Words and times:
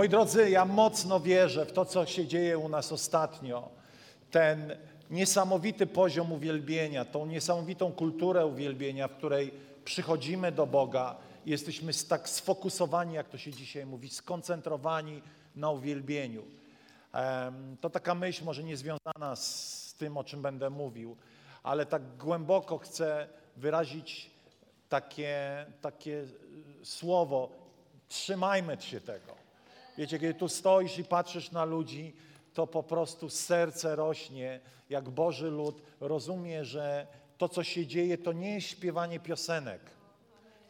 Moi 0.00 0.08
drodzy, 0.08 0.50
ja 0.50 0.64
mocno 0.64 1.20
wierzę 1.20 1.66
w 1.66 1.72
to, 1.72 1.84
co 1.84 2.06
się 2.06 2.26
dzieje 2.26 2.58
u 2.58 2.68
nas 2.68 2.92
ostatnio. 2.92 3.68
Ten 4.30 4.76
niesamowity 5.10 5.86
poziom 5.86 6.32
uwielbienia, 6.32 7.04
tą 7.04 7.26
niesamowitą 7.26 7.92
kulturę 7.92 8.46
uwielbienia, 8.46 9.08
w 9.08 9.16
której 9.16 9.54
przychodzimy 9.84 10.52
do 10.52 10.66
Boga 10.66 11.16
jesteśmy 11.46 11.92
tak 12.08 12.28
sfokusowani, 12.28 13.14
jak 13.14 13.28
to 13.28 13.38
się 13.38 13.52
dzisiaj 13.52 13.86
mówi, 13.86 14.08
skoncentrowani 14.08 15.22
na 15.56 15.70
uwielbieniu. 15.70 16.42
To 17.80 17.90
taka 17.90 18.14
myśl 18.14 18.44
może 18.44 18.62
nie 18.62 18.76
związana 18.76 19.36
z 19.36 19.94
tym, 19.98 20.16
o 20.16 20.24
czym 20.24 20.42
będę 20.42 20.70
mówił, 20.70 21.16
ale 21.62 21.86
tak 21.86 22.16
głęboko 22.16 22.78
chcę 22.78 23.28
wyrazić 23.56 24.30
takie, 24.88 25.66
takie 25.80 26.24
słowo, 26.82 27.50
trzymajmy 28.08 28.76
się 28.80 29.00
tego. 29.00 29.39
Wiecie, 30.00 30.18
kiedy 30.18 30.34
tu 30.34 30.48
stoisz 30.48 30.98
i 30.98 31.04
patrzysz 31.04 31.50
na 31.50 31.64
ludzi, 31.64 32.12
to 32.54 32.66
po 32.66 32.82
prostu 32.82 33.30
serce 33.30 33.96
rośnie, 33.96 34.60
jak 34.90 35.08
Boży 35.08 35.50
lud 35.50 35.82
rozumie, 36.00 36.64
że 36.64 37.06
to, 37.38 37.48
co 37.48 37.64
się 37.64 37.86
dzieje, 37.86 38.18
to 38.18 38.32
nie 38.32 38.54
jest 38.54 38.66
śpiewanie 38.66 39.20
piosenek. 39.20 39.80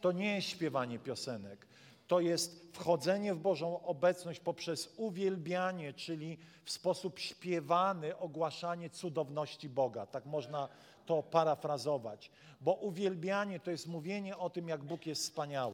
To 0.01 0.11
nie 0.11 0.35
jest 0.35 0.47
śpiewanie 0.47 0.99
piosenek. 0.99 1.67
To 2.07 2.19
jest 2.19 2.69
wchodzenie 2.73 3.33
w 3.33 3.39
Bożą 3.39 3.81
obecność 3.81 4.39
poprzez 4.39 4.93
uwielbianie, 4.97 5.93
czyli 5.93 6.37
w 6.65 6.71
sposób 6.71 7.19
śpiewany 7.19 8.17
ogłaszanie 8.17 8.89
cudowności 8.89 9.69
Boga. 9.69 10.05
Tak 10.05 10.25
można 10.25 10.69
to 11.05 11.23
parafrazować. 11.23 12.31
Bo 12.61 12.73
uwielbianie 12.73 13.59
to 13.59 13.71
jest 13.71 13.87
mówienie 13.87 14.37
o 14.37 14.49
tym, 14.49 14.67
jak 14.67 14.83
Bóg 14.83 15.05
jest 15.05 15.21
wspaniały. 15.21 15.73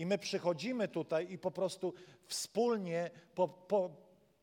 I 0.00 0.06
my 0.06 0.18
przychodzimy 0.18 0.88
tutaj 0.88 1.32
i 1.32 1.38
po 1.38 1.50
prostu 1.50 1.94
wspólnie 2.26 3.10
po, 3.34 3.48
po, 3.48 3.90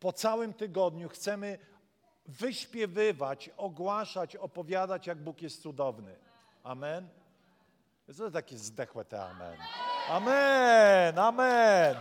po 0.00 0.12
całym 0.12 0.54
tygodniu 0.54 1.08
chcemy 1.08 1.58
wyśpiewywać, 2.26 3.50
ogłaszać, 3.56 4.36
opowiadać, 4.36 5.06
jak 5.06 5.18
Bóg 5.18 5.42
jest 5.42 5.62
cudowny. 5.62 6.16
Amen. 6.62 7.08
To 8.16 8.30
takie 8.30 8.58
zdechłe 8.58 9.04
te 9.04 9.24
amen? 9.24 9.56
Amen, 10.08 11.18
amen. 11.18 11.96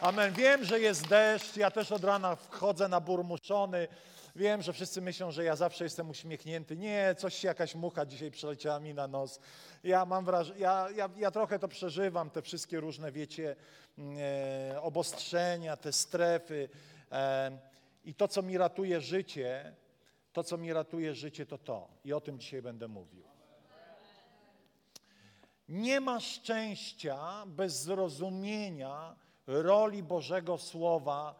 Amen. 0.00 0.32
Wiem, 0.32 0.64
że 0.64 0.80
jest 0.80 1.08
deszcz. 1.08 1.56
Ja 1.56 1.70
też 1.70 1.92
od 1.92 2.04
rana 2.04 2.36
wchodzę 2.36 2.88
na 2.88 3.00
burmuszony. 3.00 3.88
Wiem, 4.36 4.62
że 4.62 4.72
wszyscy 4.72 5.00
myślą, 5.00 5.30
że 5.30 5.44
ja 5.44 5.56
zawsze 5.56 5.84
jestem 5.84 6.10
uśmiechnięty. 6.10 6.76
Nie, 6.76 7.14
coś 7.18 7.44
jakaś 7.44 7.74
mucha 7.74 8.06
dzisiaj 8.06 8.30
przeleciała 8.30 8.80
mi 8.80 8.94
na 8.94 9.08
nos. 9.08 9.40
Ja 9.84 10.04
mam 10.04 10.24
wrażenie, 10.24 10.60
ja, 10.60 10.88
ja, 10.96 11.10
ja 11.16 11.30
trochę 11.30 11.58
to 11.58 11.68
przeżywam, 11.68 12.30
te 12.30 12.42
wszystkie 12.42 12.80
różne, 12.80 13.12
wiecie, 13.12 13.56
mm, 13.98 14.16
e, 14.74 14.82
obostrzenia, 14.82 15.76
te 15.76 15.92
strefy. 15.92 16.68
E, 17.12 17.58
I 18.04 18.14
to, 18.14 18.28
co 18.28 18.42
mi 18.42 18.58
ratuje 18.58 19.00
życie, 19.00 19.74
to, 20.32 20.44
co 20.44 20.56
mi 20.56 20.72
ratuje 20.72 21.14
życie, 21.14 21.46
to 21.46 21.58
to. 21.58 21.88
I 22.04 22.12
o 22.12 22.20
tym 22.20 22.38
dzisiaj 22.38 22.62
będę 22.62 22.88
mówił. 22.88 23.22
Nie 25.68 26.00
ma 26.00 26.20
szczęścia 26.20 27.46
bez 27.46 27.82
zrozumienia 27.82 29.16
roli 29.46 30.02
Bożego 30.02 30.58
Słowa 30.58 31.34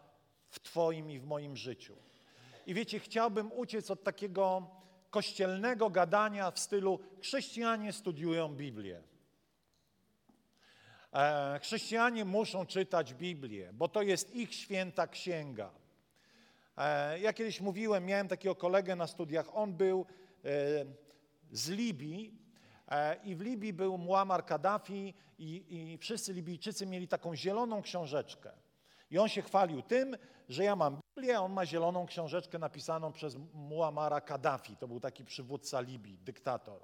w 0.49 0.61
Twoim 0.61 1.11
i 1.11 1.19
w 1.19 1.25
moim 1.25 1.57
życiu. 1.57 1.97
I 2.67 2.75
wiecie, 2.75 2.99
chciałbym 2.99 3.53
uciec 3.53 3.91
od 3.91 4.03
takiego 4.03 4.71
kościelnego 5.11 5.91
gadania 5.91 6.51
w 6.51 6.59
stylu 6.59 7.01
chrześcijanie 7.21 7.93
studiują 7.93 8.55
Biblię. 8.55 9.03
E, 11.13 11.59
chrześcijanie 11.63 12.25
muszą 12.25 12.67
czytać 12.67 13.15
Biblię, 13.15 13.71
bo 13.73 13.89
to 13.89 14.03
jest 14.03 14.35
ich 14.35 14.55
święta 14.55 15.07
księga. 15.07 15.71
E, 16.77 17.19
ja 17.21 17.33
kiedyś 17.33 17.61
mówiłem, 17.61 18.05
miałem 18.05 18.29
takiego 18.29 18.55
kolegę 18.55 18.97
na 18.97 19.07
studiach, 19.07 19.57
on 19.57 19.73
był 19.75 20.07
e, 20.45 20.49
z 21.53 21.69
Libii 21.69 22.35
e, 22.89 23.17
i 23.25 23.37
w 23.37 23.41
Libii 23.41 23.73
był 23.73 23.99
Muammar 23.99 24.47
Kaddafi 24.47 25.15
i, 25.39 25.65
i 25.69 25.99
wszyscy 25.99 26.33
Libijczycy 26.33 26.87
mieli 26.87 27.09
taką 27.09 27.37
zieloną 27.37 27.83
książeczkę. 27.83 28.53
I 29.13 29.19
on 29.19 29.29
się 29.29 29.43
chwalił 29.43 29.83
tym, 29.83 30.17
że 30.49 30.65
ja 30.65 30.77
mam 30.77 31.01
Biblię, 31.17 31.37
a 31.37 31.41
on 31.41 31.53
ma 31.53 31.67
zieloną 31.67 32.07
książeczkę 32.07 32.59
napisaną 32.59 33.13
przez 33.13 33.37
Muammara 33.55 34.21
Kaddafi. 34.21 34.77
To 34.77 34.89
był 34.89 35.01
taki 35.01 35.25
przywódca 35.25 35.81
Libii, 35.81 36.19
dyktator. 36.19 36.81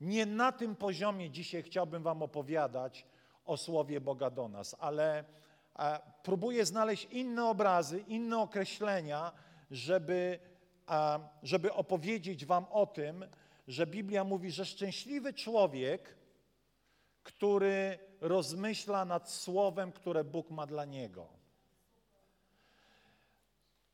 Nie 0.00 0.26
na 0.26 0.52
tym 0.52 0.76
poziomie 0.76 1.30
dzisiaj 1.30 1.62
chciałbym 1.62 2.02
wam 2.02 2.22
opowiadać 2.22 3.06
o 3.44 3.56
słowie 3.56 4.00
Boga 4.00 4.30
do 4.30 4.48
nas, 4.48 4.76
ale 4.78 5.24
e, 5.78 6.00
próbuję 6.22 6.66
znaleźć 6.66 7.04
inne 7.04 7.44
obrazy, 7.44 7.98
inne 7.98 8.38
określenia, 8.38 9.32
żeby, 9.70 10.38
żeby 11.42 11.72
opowiedzieć 11.72 12.46
wam 12.46 12.66
o 12.70 12.86
tym, 12.86 13.24
że 13.68 13.86
Biblia 13.86 14.24
mówi, 14.24 14.50
że 14.50 14.64
szczęśliwy 14.64 15.32
człowiek, 15.34 16.17
który 17.28 17.98
rozmyśla 18.20 19.04
nad 19.04 19.30
słowem, 19.30 19.92
które 19.92 20.24
Bóg 20.24 20.50
ma 20.50 20.66
dla 20.66 20.84
niego. 20.84 21.28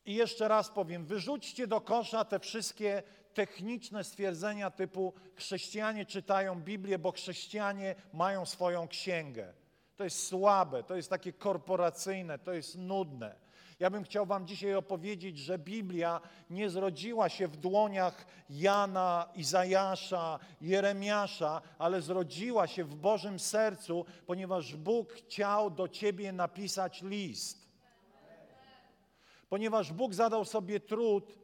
I 0.04 0.14
jeszcze 0.14 0.48
raz 0.48 0.70
powiem, 0.70 1.06
wyrzućcie 1.06 1.66
do 1.66 1.80
kosza 1.80 2.24
te 2.24 2.38
wszystkie 2.38 3.02
techniczne 3.34 4.04
stwierdzenia 4.04 4.70
typu 4.70 5.14
chrześcijanie 5.34 6.06
czytają 6.06 6.60
Biblię, 6.60 6.98
bo 6.98 7.12
chrześcijanie 7.12 7.94
mają 8.12 8.46
swoją 8.46 8.88
księgę. 8.88 9.54
To 9.96 10.04
jest 10.04 10.26
słabe, 10.26 10.82
to 10.82 10.96
jest 10.96 11.10
takie 11.10 11.32
korporacyjne, 11.32 12.38
to 12.38 12.52
jest 12.52 12.78
nudne. 12.78 13.43
Ja 13.84 13.90
bym 13.90 14.04
chciał 14.04 14.26
Wam 14.26 14.46
dzisiaj 14.46 14.74
opowiedzieć, 14.74 15.38
że 15.38 15.58
Biblia 15.58 16.20
nie 16.50 16.70
zrodziła 16.70 17.28
się 17.28 17.48
w 17.48 17.56
dłoniach 17.56 18.26
Jana, 18.50 19.28
Izajasza, 19.34 20.38
Jeremiasza, 20.60 21.62
ale 21.78 22.02
zrodziła 22.02 22.66
się 22.66 22.84
w 22.84 22.94
Bożym 22.94 23.38
sercu, 23.38 24.04
ponieważ 24.26 24.76
Bóg 24.76 25.12
chciał 25.12 25.70
do 25.70 25.88
Ciebie 25.88 26.32
napisać 26.32 27.02
list. 27.02 27.68
Ponieważ 29.48 29.92
Bóg 29.92 30.14
zadał 30.14 30.44
sobie 30.44 30.80
trud, 30.80 31.34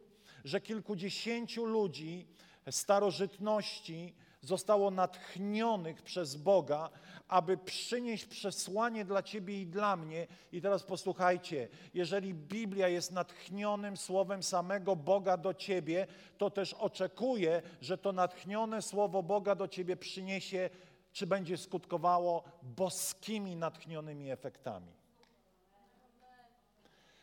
że 0.43 0.61
kilkudziesięciu 0.61 1.65
ludzi 1.65 2.27
starożytności 2.71 4.15
zostało 4.41 4.91
natchnionych 4.91 6.01
przez 6.01 6.35
Boga, 6.35 6.89
aby 7.31 7.57
przynieść 7.57 8.25
przesłanie 8.25 9.05
dla 9.05 9.23
Ciebie 9.23 9.61
i 9.61 9.67
dla 9.67 9.95
mnie. 9.95 10.27
I 10.51 10.61
teraz 10.61 10.83
posłuchajcie, 10.83 11.67
jeżeli 11.93 12.33
Biblia 12.33 12.87
jest 12.87 13.11
natchnionym 13.11 13.97
słowem 13.97 14.43
samego 14.43 14.95
Boga 14.95 15.37
do 15.37 15.53
Ciebie, 15.53 16.07
to 16.37 16.49
też 16.49 16.73
oczekuję, 16.73 17.61
że 17.81 17.97
to 17.97 18.11
natchnione 18.11 18.81
słowo 18.81 19.23
Boga 19.23 19.55
do 19.55 19.67
Ciebie 19.67 19.97
przyniesie, 19.97 20.69
czy 21.13 21.27
będzie 21.27 21.57
skutkowało 21.57 22.43
boskimi 22.63 23.55
natchnionymi 23.55 24.31
efektami. 24.31 24.91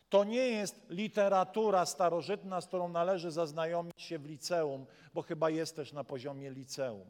To 0.08 0.24
nie 0.24 0.48
jest 0.48 0.90
literatura 0.90 1.86
starożytna, 1.86 2.60
z 2.60 2.66
którą 2.66 2.88
należy 2.88 3.30
zaznajomić 3.30 4.02
się 4.02 4.18
w 4.18 4.26
liceum, 4.26 4.86
bo 5.14 5.22
chyba 5.22 5.50
jest 5.50 5.76
też 5.76 5.92
na 5.92 6.04
poziomie 6.04 6.50
liceum. 6.50 7.06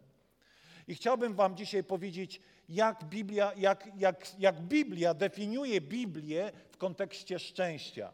I 0.89 0.95
chciałbym 0.95 1.35
Wam 1.35 1.57
dzisiaj 1.57 1.85
powiedzieć, 1.85 2.41
jak 2.69 3.05
Biblia, 3.05 3.53
jak, 3.57 3.91
jak, 3.97 4.41
jak 4.41 4.61
Biblia 4.61 5.15
definiuje 5.15 5.81
Biblię 5.81 6.53
w 6.71 6.77
kontekście 6.77 7.39
szczęścia. 7.39 8.13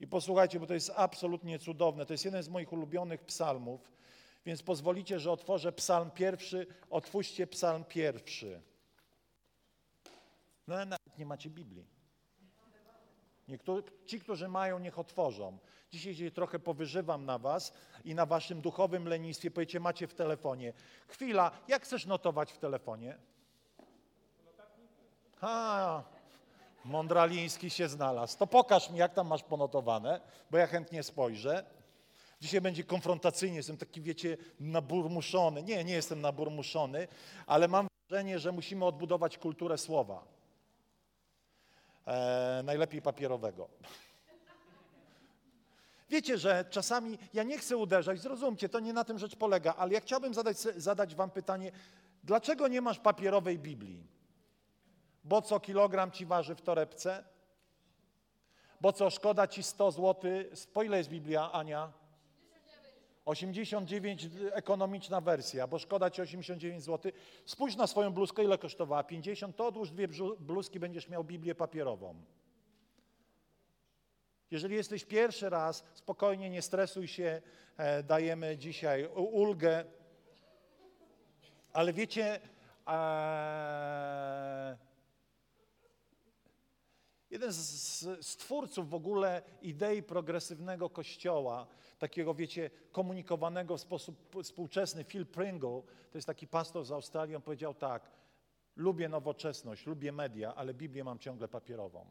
I 0.00 0.06
posłuchajcie, 0.06 0.60
bo 0.60 0.66
to 0.66 0.74
jest 0.74 0.92
absolutnie 0.96 1.58
cudowne. 1.58 2.06
To 2.06 2.14
jest 2.14 2.24
jeden 2.24 2.42
z 2.42 2.48
moich 2.48 2.72
ulubionych 2.72 3.24
psalmów, 3.24 3.92
więc 4.46 4.62
pozwolicie, 4.62 5.20
że 5.20 5.32
otworzę 5.32 5.72
psalm 5.72 6.10
pierwszy. 6.10 6.66
Otwórzcie 6.90 7.46
psalm 7.46 7.84
pierwszy. 7.84 8.60
No, 10.66 10.84
nawet 10.84 11.18
nie 11.18 11.26
macie 11.26 11.50
Biblii. 11.50 11.99
Niektórzy, 13.50 13.82
ci, 14.06 14.20
którzy 14.20 14.48
mają, 14.48 14.78
niech 14.78 14.98
otworzą. 14.98 15.58
Dzisiaj 15.90 16.14
się 16.14 16.30
trochę 16.30 16.58
powyżywam 16.58 17.24
na 17.24 17.38
was 17.38 17.72
i 18.04 18.14
na 18.14 18.26
waszym 18.26 18.60
duchowym 18.60 19.08
lenistwie. 19.08 19.50
Powiecie, 19.50 19.80
macie 19.80 20.06
w 20.06 20.14
telefonie. 20.14 20.72
Chwila, 21.08 21.50
jak 21.68 21.82
chcesz 21.82 22.06
notować 22.06 22.52
w 22.52 22.58
telefonie? 22.58 23.18
Ha, 25.36 26.04
Mądraliński 26.84 27.70
się 27.70 27.88
znalazł. 27.88 28.38
To 28.38 28.46
pokaż 28.46 28.90
mi, 28.90 28.98
jak 28.98 29.14
tam 29.14 29.26
masz 29.26 29.42
ponotowane, 29.42 30.20
bo 30.50 30.58
ja 30.58 30.66
chętnie 30.66 31.02
spojrzę. 31.02 31.64
Dzisiaj 32.40 32.60
będzie 32.60 32.84
konfrontacyjnie, 32.84 33.56
jestem 33.56 33.76
taki, 33.76 34.00
wiecie, 34.00 34.36
naburmuszony. 34.60 35.62
Nie, 35.62 35.84
nie 35.84 35.94
jestem 35.94 36.20
naburmuszony, 36.20 37.08
ale 37.46 37.68
mam 37.68 37.86
wrażenie, 38.08 38.38
że 38.38 38.52
musimy 38.52 38.84
odbudować 38.84 39.38
kulturę 39.38 39.78
słowa. 39.78 40.24
E, 42.06 42.62
najlepiej 42.64 43.02
papierowego. 43.02 43.68
Wiecie, 46.10 46.38
że 46.38 46.64
czasami 46.70 47.18
ja 47.34 47.42
nie 47.42 47.58
chcę 47.58 47.76
uderzać, 47.76 48.20
zrozumcie, 48.20 48.68
to 48.68 48.80
nie 48.80 48.92
na 48.92 49.04
tym 49.04 49.18
rzecz 49.18 49.36
polega, 49.36 49.74
ale 49.74 49.92
ja 49.92 50.00
chciałbym 50.00 50.34
zadać, 50.34 50.58
zadać 50.58 51.14
Wam 51.14 51.30
pytanie, 51.30 51.72
dlaczego 52.24 52.68
nie 52.68 52.80
masz 52.80 52.98
papierowej 52.98 53.58
Biblii? 53.58 54.06
Bo 55.24 55.42
co 55.42 55.60
kilogram 55.60 56.10
ci 56.10 56.26
waży 56.26 56.54
w 56.54 56.62
torebce? 56.62 57.24
Bo 58.80 58.92
co 58.92 59.10
szkoda 59.10 59.46
ci 59.46 59.62
100 59.62 59.90
zł? 59.90 60.30
Po 60.72 60.82
ile 60.82 60.98
jest 60.98 61.10
Biblia, 61.10 61.52
Ania? 61.52 61.92
89 63.24 64.28
ekonomiczna 64.52 65.20
wersja, 65.20 65.66
bo 65.66 65.78
szkoda 65.78 66.10
ci 66.10 66.22
89 66.22 66.84
zł. 66.84 67.12
Spójrz 67.46 67.76
na 67.76 67.86
swoją 67.86 68.12
bluzkę, 68.12 68.44
ile 68.44 68.58
kosztowała? 68.58 69.04
50, 69.04 69.56
to 69.56 69.66
odłóż 69.66 69.90
dwie 69.90 70.08
bluzki, 70.38 70.80
będziesz 70.80 71.08
miał 71.08 71.24
Biblię 71.24 71.54
papierową. 71.54 72.14
Jeżeli 74.50 74.74
jesteś 74.74 75.04
pierwszy 75.04 75.50
raz, 75.50 75.84
spokojnie, 75.94 76.50
nie 76.50 76.62
stresuj 76.62 77.08
się, 77.08 77.42
e, 77.76 78.02
dajemy 78.02 78.58
dzisiaj 78.58 79.06
ulgę. 79.14 79.84
Ale 81.72 81.92
wiecie, 81.92 82.40
e, 82.86 84.78
jeden 87.30 87.52
z, 87.52 87.58
z, 88.26 88.36
twórców 88.36 88.90
w 88.90 88.94
ogóle 88.94 89.42
idei 89.62 90.02
progresywnego 90.02 90.90
kościoła, 90.90 91.66
takiego 92.00 92.34
wiecie, 92.34 92.70
komunikowanego 92.92 93.76
w 93.76 93.80
sposób 93.80 94.36
współczesny, 94.42 95.04
Phil 95.04 95.26
Pringle, 95.26 95.82
to 96.10 96.18
jest 96.18 96.26
taki 96.26 96.46
pastor 96.46 96.84
z 96.84 96.92
Australii, 96.92 97.36
on 97.36 97.42
powiedział 97.42 97.74
tak, 97.74 98.10
lubię 98.76 99.08
nowoczesność, 99.08 99.86
lubię 99.86 100.12
media, 100.12 100.54
ale 100.54 100.74
Biblię 100.74 101.04
mam 101.04 101.18
ciągle 101.18 101.48
papierową. 101.48 102.06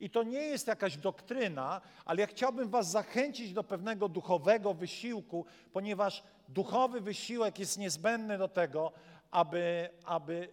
I 0.00 0.10
to 0.10 0.22
nie 0.22 0.42
jest 0.42 0.66
jakaś 0.66 0.96
doktryna, 0.96 1.80
ale 2.04 2.20
ja 2.20 2.26
chciałbym 2.26 2.68
Was 2.68 2.90
zachęcić 2.90 3.52
do 3.52 3.64
pewnego 3.64 4.08
duchowego 4.08 4.74
wysiłku, 4.74 5.46
ponieważ 5.72 6.22
duchowy 6.48 7.00
wysiłek 7.00 7.58
jest 7.58 7.78
niezbędny 7.78 8.38
do 8.38 8.48
tego, 8.48 8.92
aby, 9.30 9.90
aby 10.04 10.48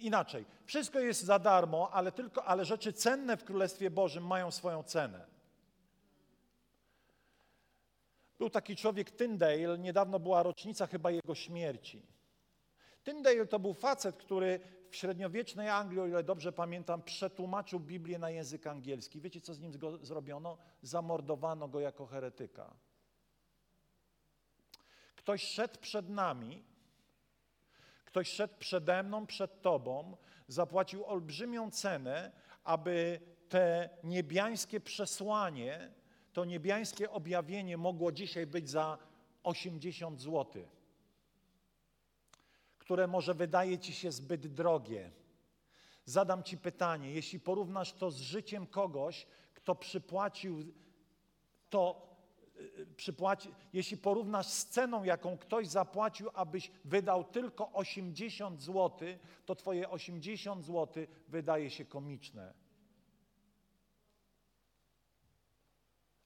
inaczej. 0.00 0.44
Wszystko 0.64 1.00
jest 1.00 1.24
za 1.24 1.38
darmo, 1.38 1.90
ale, 1.92 2.12
tylko, 2.12 2.44
ale 2.44 2.64
rzeczy 2.64 2.92
cenne 2.92 3.36
w 3.36 3.44
Królestwie 3.44 3.90
Bożym 3.90 4.26
mają 4.26 4.50
swoją 4.50 4.82
cenę. 4.82 5.35
Był 8.38 8.50
taki 8.50 8.76
człowiek 8.76 9.10
Tyndale, 9.10 9.78
niedawno 9.78 10.18
była 10.18 10.42
rocznica 10.42 10.86
chyba 10.86 11.10
jego 11.10 11.34
śmierci. 11.34 12.06
Tyndale 13.04 13.46
to 13.46 13.58
był 13.58 13.74
facet, 13.74 14.16
który 14.16 14.60
w 14.90 14.96
średniowiecznej 14.96 15.68
Anglii, 15.68 16.00
o 16.00 16.06
ile 16.06 16.22
dobrze 16.22 16.52
pamiętam, 16.52 17.02
przetłumaczył 17.02 17.80
Biblię 17.80 18.18
na 18.18 18.30
język 18.30 18.66
angielski. 18.66 19.20
Wiecie, 19.20 19.40
co 19.40 19.54
z 19.54 19.60
nim 19.60 19.72
zrobiono? 20.02 20.58
Zamordowano 20.82 21.68
go 21.68 21.80
jako 21.80 22.06
heretyka. 22.06 22.74
Ktoś 25.16 25.42
szedł 25.42 25.80
przed 25.80 26.08
nami, 26.08 26.64
ktoś 28.04 28.28
szedł 28.28 28.54
przede 28.58 29.02
mną, 29.02 29.26
przed 29.26 29.62
tobą, 29.62 30.16
zapłacił 30.48 31.04
olbrzymią 31.04 31.70
cenę, 31.70 32.32
aby 32.64 33.20
te 33.48 33.90
niebiańskie 34.04 34.80
przesłanie, 34.80 35.92
to 36.36 36.44
niebiańskie 36.44 37.10
objawienie 37.10 37.76
mogło 37.76 38.12
dzisiaj 38.12 38.46
być 38.46 38.70
za 38.70 38.98
80 39.42 40.20
złotych 40.20 40.76
które 42.78 43.06
może 43.06 43.34
wydaje 43.34 43.78
ci 43.78 43.92
się 43.92 44.12
zbyt 44.12 44.46
drogie. 44.46 45.10
Zadam 46.04 46.42
ci 46.42 46.58
pytanie, 46.58 47.10
jeśli 47.10 47.40
porównasz 47.40 47.92
to 47.92 48.10
z 48.10 48.20
życiem 48.20 48.66
kogoś, 48.66 49.26
kto 49.54 49.74
przypłacił 49.74 50.72
to, 51.70 52.06
y, 52.56 52.86
przypłaci, 52.96 53.54
jeśli 53.72 53.96
porównasz 53.96 54.46
z 54.46 54.66
ceną, 54.66 55.04
jaką 55.04 55.38
ktoś 55.38 55.68
zapłacił, 55.68 56.30
abyś 56.34 56.70
wydał 56.84 57.24
tylko 57.24 57.72
80 57.72 58.62
zł, 58.62 59.08
to 59.46 59.54
twoje 59.54 59.90
80 59.90 60.64
zł 60.64 61.06
wydaje 61.28 61.70
się 61.70 61.84
komiczne. 61.84 62.65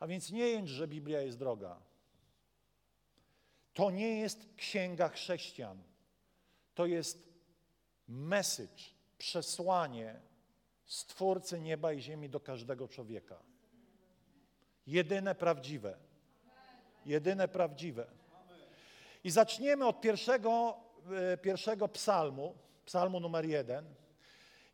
A 0.00 0.06
więc 0.06 0.31
nie 0.31 0.49
jęcz, 0.49 0.70
że 0.70 0.88
Biblia 0.88 1.20
jest 1.20 1.38
droga. 1.38 1.81
To 3.75 3.91
nie 3.91 4.19
jest 4.19 4.49
księga 4.56 5.08
chrześcijan 5.08 5.82
to 6.81 6.87
jest 6.87 7.29
message, 8.08 8.82
przesłanie 9.19 10.20
Stwórcy 10.87 11.61
nieba 11.61 11.93
i 11.93 12.00
ziemi 12.00 12.29
do 12.29 12.41
każdego 12.41 12.88
człowieka. 12.88 13.38
Jedyne 14.87 15.35
prawdziwe. 15.35 15.97
Jedyne 17.06 17.49
prawdziwe. 17.49 18.06
I 19.25 19.31
zaczniemy 19.31 19.87
od 19.87 20.00
pierwszego, 20.00 20.76
e, 21.32 21.37
pierwszego 21.37 21.88
psalmu, 21.88 22.55
psalmu 22.87 23.20
numer 23.20 23.44
jeden. 23.44 23.94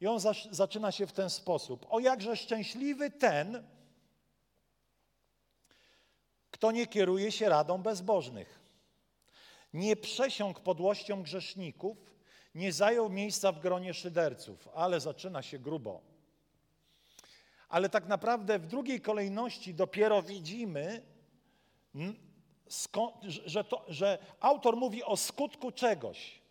I 0.00 0.06
on 0.06 0.18
zaczyna 0.50 0.92
się 0.92 1.06
w 1.06 1.12
ten 1.12 1.30
sposób. 1.30 1.86
O 1.90 2.00
jakże 2.00 2.36
szczęśliwy 2.36 3.10
ten, 3.10 3.66
kto 6.56 6.70
nie 6.70 6.86
kieruje 6.86 7.32
się 7.32 7.48
radą 7.48 7.78
bezbożnych 7.78 8.66
nie 9.76 9.96
przesiąkł 9.96 10.60
podłością 10.60 11.22
grzeszników, 11.22 11.96
nie 12.54 12.72
zajął 12.72 13.10
miejsca 13.10 13.52
w 13.52 13.60
gronie 13.60 13.94
szyderców, 13.94 14.68
ale 14.74 15.00
zaczyna 15.00 15.42
się 15.42 15.58
grubo. 15.58 16.00
Ale 17.68 17.88
tak 17.88 18.06
naprawdę 18.06 18.58
w 18.58 18.66
drugiej 18.66 19.00
kolejności 19.00 19.74
dopiero 19.74 20.22
widzimy, 20.22 21.02
że, 23.46 23.64
to, 23.64 23.84
że 23.88 24.18
autor 24.40 24.76
mówi 24.76 25.04
o 25.04 25.16
skutku 25.16 25.72
czegoś. 25.72 26.42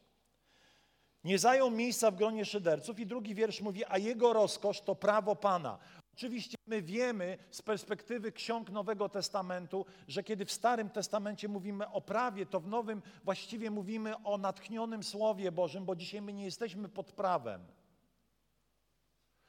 Nie 1.23 1.39
zajął 1.39 1.71
miejsca 1.71 2.11
w 2.11 2.15
gronie 2.15 2.45
szyderców 2.45 2.99
i 2.99 3.05
drugi 3.05 3.35
wiersz 3.35 3.61
mówi, 3.61 3.85
a 3.85 3.97
jego 3.97 4.33
rozkosz 4.33 4.81
to 4.81 4.95
prawo 4.95 5.35
Pana. 5.35 5.79
Oczywiście 6.15 6.57
my 6.67 6.81
wiemy 6.81 7.37
z 7.51 7.61
perspektywy 7.61 8.31
ksiąg 8.31 8.69
Nowego 8.69 9.09
Testamentu, 9.09 9.85
że 10.07 10.23
kiedy 10.23 10.45
w 10.45 10.51
Starym 10.51 10.89
Testamencie 10.89 11.47
mówimy 11.47 11.91
o 11.91 12.01
prawie, 12.01 12.45
to 12.45 12.59
w 12.59 12.67
Nowym 12.67 13.01
właściwie 13.23 13.71
mówimy 13.71 14.23
o 14.23 14.37
natchnionym 14.37 15.03
Słowie 15.03 15.51
Bożym, 15.51 15.85
bo 15.85 15.95
dzisiaj 15.95 16.21
my 16.21 16.33
nie 16.33 16.45
jesteśmy 16.45 16.89
pod 16.89 17.11
prawem. 17.11 17.61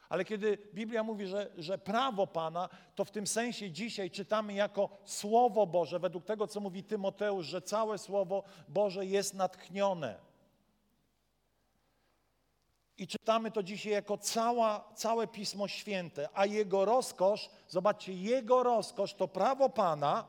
Ale 0.08 0.25
kiedy 0.25 0.58
Biblia 0.75 1.02
mówi, 1.02 1.26
że, 1.26 1.50
że 1.58 1.78
prawo 1.78 2.26
Pana, 2.26 2.68
to 2.94 3.04
w 3.04 3.11
tym 3.11 3.26
sensie 3.26 3.70
dzisiaj 3.70 4.11
czytamy 4.11 4.54
jako 4.54 4.88
Słowo 5.04 5.66
Boże, 5.66 5.99
według 5.99 6.25
tego, 6.25 6.46
co 6.46 6.61
mówi 6.61 6.85
Tymoteusz, 6.85 7.46
że 7.46 7.62
całe 7.62 7.99
Słowo 7.99 8.42
Boże 8.68 9.06
jest 9.06 9.35
natchnione. 9.35 10.25
I 12.99 13.07
czytamy 13.07 13.50
to 13.50 13.62
dzisiaj 13.62 13.93
jako 13.93 14.19
cała, 14.19 14.93
całe 14.95 15.26
Pismo 15.26 15.69
Święte, 15.69 16.29
a 16.35 16.47
Jego 16.47 16.85
rozkosz, 16.85 17.50
zobaczcie, 17.69 18.12
Jego 18.12 18.62
rozkosz 18.62 19.15
to 19.15 19.29
prawo 19.29 19.69
Pana, 19.69 20.25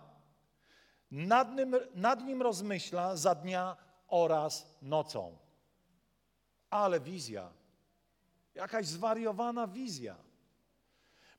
nad 1.12 1.56
nim, 1.56 1.76
nad 1.96 2.26
nim 2.26 2.42
rozmyśla 2.42 3.16
za 3.16 3.36
dnia 3.36 3.78
oraz 4.08 4.68
nocą. 4.82 5.38
Ale 6.70 7.00
wizja, 7.00 7.50
jakaś 8.56 8.86
zwariowana 8.86 9.68
wizja. 9.68 10.16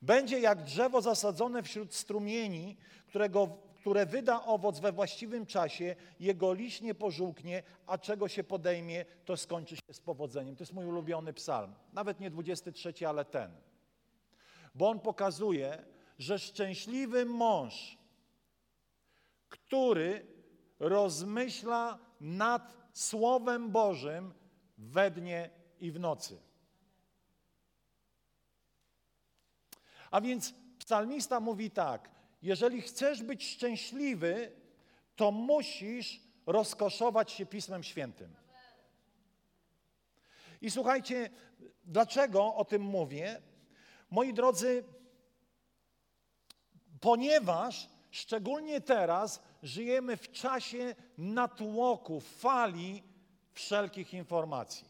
Będzie 0.01 0.39
jak 0.39 0.63
drzewo 0.63 1.01
zasadzone 1.01 1.63
wśród 1.63 1.93
strumieni, 1.93 2.77
którego 3.07 3.57
które 3.79 4.05
wyda 4.05 4.43
owoc 4.45 4.79
we 4.79 4.91
właściwym 4.91 5.45
czasie, 5.45 5.95
jego 6.19 6.53
liść 6.53 6.81
nie 6.81 6.95
pożółknie, 6.95 7.63
a 7.87 7.97
czego 7.97 8.27
się 8.27 8.43
podejmie, 8.43 9.05
to 9.25 9.37
skończy 9.37 9.75
się 9.75 9.93
z 9.93 9.99
powodzeniem. 9.99 10.55
To 10.55 10.63
jest 10.63 10.73
mój 10.73 10.85
ulubiony 10.85 11.33
psalm. 11.33 11.75
Nawet 11.93 12.19
nie 12.19 12.29
23, 12.29 13.07
ale 13.07 13.25
ten. 13.25 13.51
Bo 14.75 14.89
on 14.89 14.99
pokazuje, 14.99 15.85
że 16.17 16.39
szczęśliwy 16.39 17.25
mąż, 17.25 17.97
który 19.49 20.25
rozmyśla 20.79 21.99
nad 22.21 22.73
Słowem 22.93 23.71
Bożym 23.71 24.33
we 24.77 25.11
dnie 25.11 25.49
i 25.79 25.91
w 25.91 25.99
nocy. 25.99 26.41
A 30.11 30.21
więc 30.21 30.53
psalmista 30.79 31.39
mówi 31.39 31.71
tak: 31.71 32.18
jeżeli 32.41 32.81
chcesz 32.81 33.23
być 33.23 33.47
szczęśliwy, 33.47 34.51
to 35.15 35.31
musisz 35.31 36.21
rozkoszować 36.45 37.31
się 37.31 37.45
Pismem 37.45 37.83
Świętym. 37.83 38.35
I 40.61 40.71
słuchajcie, 40.71 41.29
dlaczego 41.83 42.55
o 42.55 42.65
tym 42.65 42.81
mówię? 42.81 43.41
Moi 44.09 44.33
drodzy, 44.33 44.83
ponieważ 46.99 47.89
szczególnie 48.11 48.81
teraz 48.81 49.41
żyjemy 49.63 50.17
w 50.17 50.31
czasie 50.31 50.95
natłoku, 51.17 52.19
fali 52.19 53.03
wszelkich 53.53 54.13
informacji. 54.13 54.88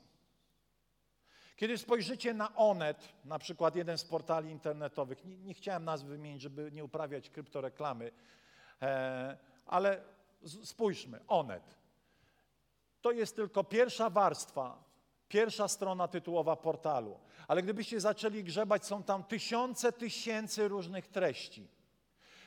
Kiedy 1.60 1.78
spojrzycie 1.78 2.34
na 2.34 2.56
Onet, 2.56 3.10
na 3.26 3.40
przykład 3.40 3.76
jeden 3.76 3.98
z 3.98 4.04
portali 4.04 4.52
internetowych, 4.52 5.26
nie, 5.26 5.38
nie 5.38 5.54
chciałem 5.54 5.86
nazwy 5.86 6.10
wymienić, 6.10 6.42
żeby 6.42 6.72
nie 6.72 6.84
uprawiać 6.84 7.30
kryptoreklamy, 7.30 8.12
e, 8.82 9.38
ale 9.66 10.02
spójrzmy, 10.64 11.20
Onet. 11.28 11.78
To 13.02 13.12
jest 13.12 13.36
tylko 13.36 13.64
pierwsza 13.64 14.10
warstwa, 14.10 14.84
pierwsza 15.28 15.68
strona 15.68 16.08
tytułowa 16.08 16.56
portalu. 16.56 17.20
Ale 17.48 17.64
gdybyście 17.64 18.00
zaczęli 18.00 18.44
grzebać, 18.44 18.86
są 18.86 19.04
tam 19.04 19.24
tysiące, 19.24 19.92
tysięcy 19.92 20.68
różnych 20.68 21.08
treści. 21.08 21.68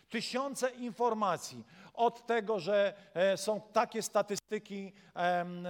Tysiące 0.08 0.70
informacji 0.70 1.64
od 1.94 2.26
tego, 2.26 2.60
że 2.60 2.94
e, 3.14 3.36
są 3.36 3.60
takie 3.72 4.02
statystyki 4.02 4.92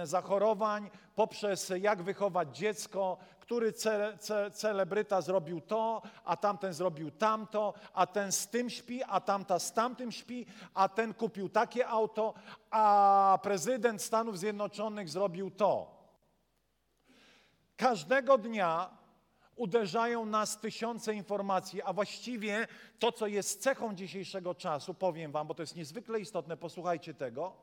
zachorowań, 0.03 0.89
poprzez 1.15 1.71
jak 1.79 2.01
wychować 2.01 2.57
dziecko, 2.57 3.17
który 3.39 3.73
ce, 3.73 4.17
ce, 4.19 4.51
celebryta 4.51 5.21
zrobił 5.21 5.61
to, 5.61 6.01
a 6.25 6.37
tamten 6.37 6.73
zrobił 6.73 7.11
tamto, 7.11 7.73
a 7.93 8.07
ten 8.07 8.31
z 8.31 8.47
tym 8.47 8.69
śpi, 8.69 9.03
a 9.03 9.19
tamta 9.19 9.59
z 9.59 9.73
tamtym 9.73 10.11
śpi, 10.11 10.45
a 10.73 10.89
ten 10.89 11.13
kupił 11.13 11.49
takie 11.49 11.87
auto, 11.87 12.33
a 12.71 13.39
prezydent 13.43 14.01
Stanów 14.01 14.39
Zjednoczonych 14.39 15.09
zrobił 15.09 15.51
to. 15.51 16.03
Każdego 17.77 18.37
dnia 18.37 19.02
uderzają 19.55 20.25
nas 20.25 20.59
tysiące 20.59 21.13
informacji, 21.13 21.81
a 21.81 21.93
właściwie 21.93 22.67
to, 22.99 23.11
co 23.11 23.27
jest 23.27 23.61
cechą 23.61 23.95
dzisiejszego 23.95 24.55
czasu, 24.55 24.93
powiem 24.93 25.31
Wam, 25.31 25.47
bo 25.47 25.53
to 25.53 25.63
jest 25.63 25.75
niezwykle 25.75 26.19
istotne, 26.19 26.57
posłuchajcie 26.57 27.13
tego. 27.13 27.53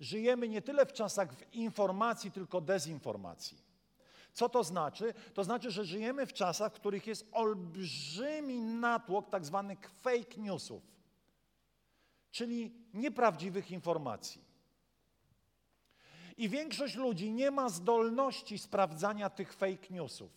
Żyjemy 0.00 0.48
nie 0.48 0.62
tyle 0.62 0.86
w 0.86 0.92
czasach 0.92 1.28
informacji, 1.52 2.30
tylko 2.30 2.60
dezinformacji. 2.60 3.58
Co 4.32 4.48
to 4.48 4.64
znaczy? 4.64 5.14
To 5.34 5.44
znaczy, 5.44 5.70
że 5.70 5.84
żyjemy 5.84 6.26
w 6.26 6.32
czasach, 6.32 6.72
w 6.72 6.80
których 6.80 7.06
jest 7.06 7.28
olbrzymi 7.32 8.60
natłok 8.60 9.30
tak 9.30 9.44
zwanych 9.44 9.90
fake 9.90 10.36
newsów, 10.36 10.82
czyli 12.30 12.72
nieprawdziwych 12.94 13.70
informacji. 13.70 14.44
I 16.36 16.48
większość 16.48 16.94
ludzi 16.94 17.32
nie 17.32 17.50
ma 17.50 17.68
zdolności 17.68 18.58
sprawdzania 18.58 19.30
tych 19.30 19.52
fake 19.52 19.86
newsów. 19.90 20.30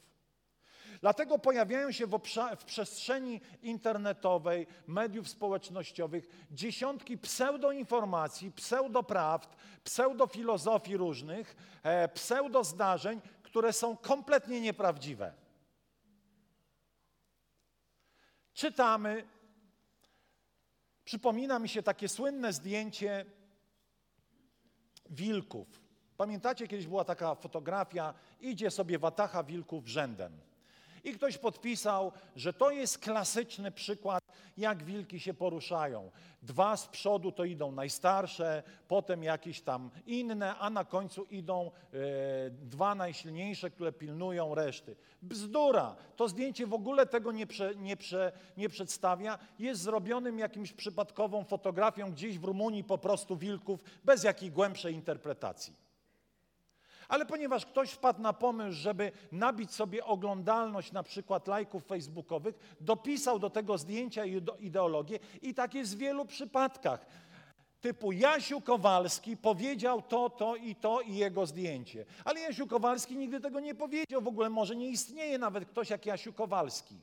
Dlatego 1.03 1.39
pojawiają 1.39 1.91
się 1.91 2.07
w, 2.07 2.19
w, 2.57 2.63
przestrzeni 2.63 3.41
internetowej, 3.61 4.67
mediów 4.87 5.29
społecznościowych 5.29 6.47
dziesiątki 6.51 7.17
pseudoinformacji, 7.17 8.51
pseudoprawd, 8.51 9.55
pseudofilozofii 9.83 10.97
różnych, 10.97 11.55
e, 11.83 12.07
pseudozdarzeń, 12.07 13.21
które 13.43 13.73
są 13.73 13.97
kompletnie 13.97 14.61
nieprawdziwe. 14.61 15.33
Czytamy, 18.53 19.27
przypomina 21.05 21.59
mi 21.59 21.69
się 21.69 21.83
takie 21.83 22.09
słynne 22.09 22.53
zdjęcie 22.53 23.25
wilków. 25.09 25.81
Pamiętacie, 26.17 26.67
kiedyś 26.67 26.87
była 26.87 27.05
taka 27.05 27.35
fotografia, 27.35 28.13
idzie 28.41 28.71
sobie 28.71 28.99
watacha 28.99 29.43
wilków 29.43 29.87
rzędem. 29.87 30.52
I 31.03 31.13
ktoś 31.13 31.37
podpisał, 31.37 32.11
że 32.35 32.53
to 32.53 32.71
jest 32.71 32.99
klasyczny 32.99 33.71
przykład, 33.71 34.23
jak 34.57 34.83
wilki 34.83 35.19
się 35.19 35.33
poruszają. 35.33 36.11
Dwa 36.41 36.77
z 36.77 36.87
przodu 36.87 37.31
to 37.31 37.45
idą 37.45 37.71
najstarsze, 37.71 38.63
potem 38.87 39.23
jakieś 39.23 39.61
tam 39.61 39.89
inne, 40.05 40.55
a 40.55 40.69
na 40.69 40.85
końcu 40.85 41.23
idą 41.23 41.71
e, 41.93 41.99
dwa 42.49 42.95
najsilniejsze, 42.95 43.69
które 43.69 43.91
pilnują 43.91 44.55
reszty. 44.55 44.95
Bzdura! 45.21 45.95
To 46.15 46.27
zdjęcie 46.27 46.67
w 46.67 46.73
ogóle 46.73 47.05
tego 47.05 47.31
nie, 47.31 47.47
prze, 47.47 47.75
nie, 47.75 47.97
prze, 47.97 48.31
nie 48.57 48.69
przedstawia. 48.69 49.39
Jest 49.59 49.81
zrobionym 49.81 50.39
jakimś 50.39 50.73
przypadkową 50.73 51.43
fotografią 51.43 52.11
gdzieś 52.11 52.39
w 52.39 52.43
Rumunii 52.43 52.83
po 52.83 52.97
prostu 52.97 53.37
wilków, 53.37 53.83
bez 54.03 54.23
jakiej 54.23 54.51
głębszej 54.51 54.93
interpretacji. 54.93 55.82
Ale 57.13 57.25
ponieważ 57.25 57.65
ktoś 57.65 57.91
wpadł 57.91 58.21
na 58.21 58.33
pomysł, 58.33 58.77
żeby 58.77 59.11
nabić 59.31 59.71
sobie 59.71 60.05
oglądalność 60.05 60.91
na 60.91 61.03
przykład 61.03 61.47
lajków 61.47 61.85
facebookowych, 61.85 62.75
dopisał 62.81 63.39
do 63.39 63.49
tego 63.49 63.77
zdjęcia 63.77 64.23
ideologię 64.59 65.19
i 65.41 65.53
tak 65.53 65.73
jest 65.73 65.95
w 65.95 65.97
wielu 65.97 66.25
przypadkach. 66.25 67.05
Typu 67.81 68.11
Jasiu 68.11 68.61
Kowalski 68.61 69.37
powiedział 69.37 70.01
to, 70.01 70.29
to 70.29 70.55
i 70.55 70.75
to 70.75 71.01
i 71.01 71.15
jego 71.15 71.45
zdjęcie. 71.45 72.05
Ale 72.25 72.39
Jasiu 72.39 72.67
Kowalski 72.67 73.17
nigdy 73.17 73.39
tego 73.39 73.59
nie 73.59 73.75
powiedział, 73.75 74.21
w 74.21 74.27
ogóle 74.27 74.49
może 74.49 74.75
nie 74.75 74.89
istnieje 74.89 75.37
nawet 75.37 75.65
ktoś 75.65 75.89
jak 75.89 76.05
Jasiu 76.05 76.33
Kowalski. 76.33 76.95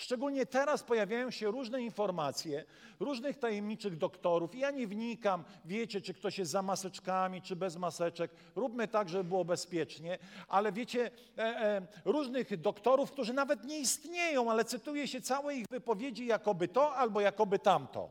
Szczególnie 0.00 0.46
teraz 0.46 0.82
pojawiają 0.82 1.30
się 1.30 1.50
różne 1.50 1.82
informacje 1.82 2.64
różnych 3.00 3.38
tajemniczych 3.38 3.98
doktorów. 3.98 4.54
Ja 4.54 4.70
nie 4.70 4.86
wnikam, 4.86 5.44
wiecie, 5.64 6.00
czy 6.00 6.14
ktoś 6.14 6.38
jest 6.38 6.50
za 6.50 6.62
maseczkami, 6.62 7.42
czy 7.42 7.56
bez 7.56 7.76
maseczek. 7.76 8.30
Róbmy 8.56 8.88
tak, 8.88 9.08
żeby 9.08 9.24
było 9.24 9.44
bezpiecznie. 9.44 10.18
Ale 10.48 10.72
wiecie, 10.72 11.10
e, 11.38 11.42
e, 11.42 11.86
różnych 12.04 12.60
doktorów, 12.60 13.12
którzy 13.12 13.32
nawet 13.32 13.64
nie 13.64 13.78
istnieją, 13.78 14.50
ale 14.50 14.64
cytuje 14.64 15.08
się 15.08 15.20
całe 15.20 15.54
ich 15.54 15.66
wypowiedzi 15.70 16.26
jakoby 16.26 16.68
to 16.68 16.96
albo 16.96 17.20
jakoby 17.20 17.58
tamto. 17.58 18.10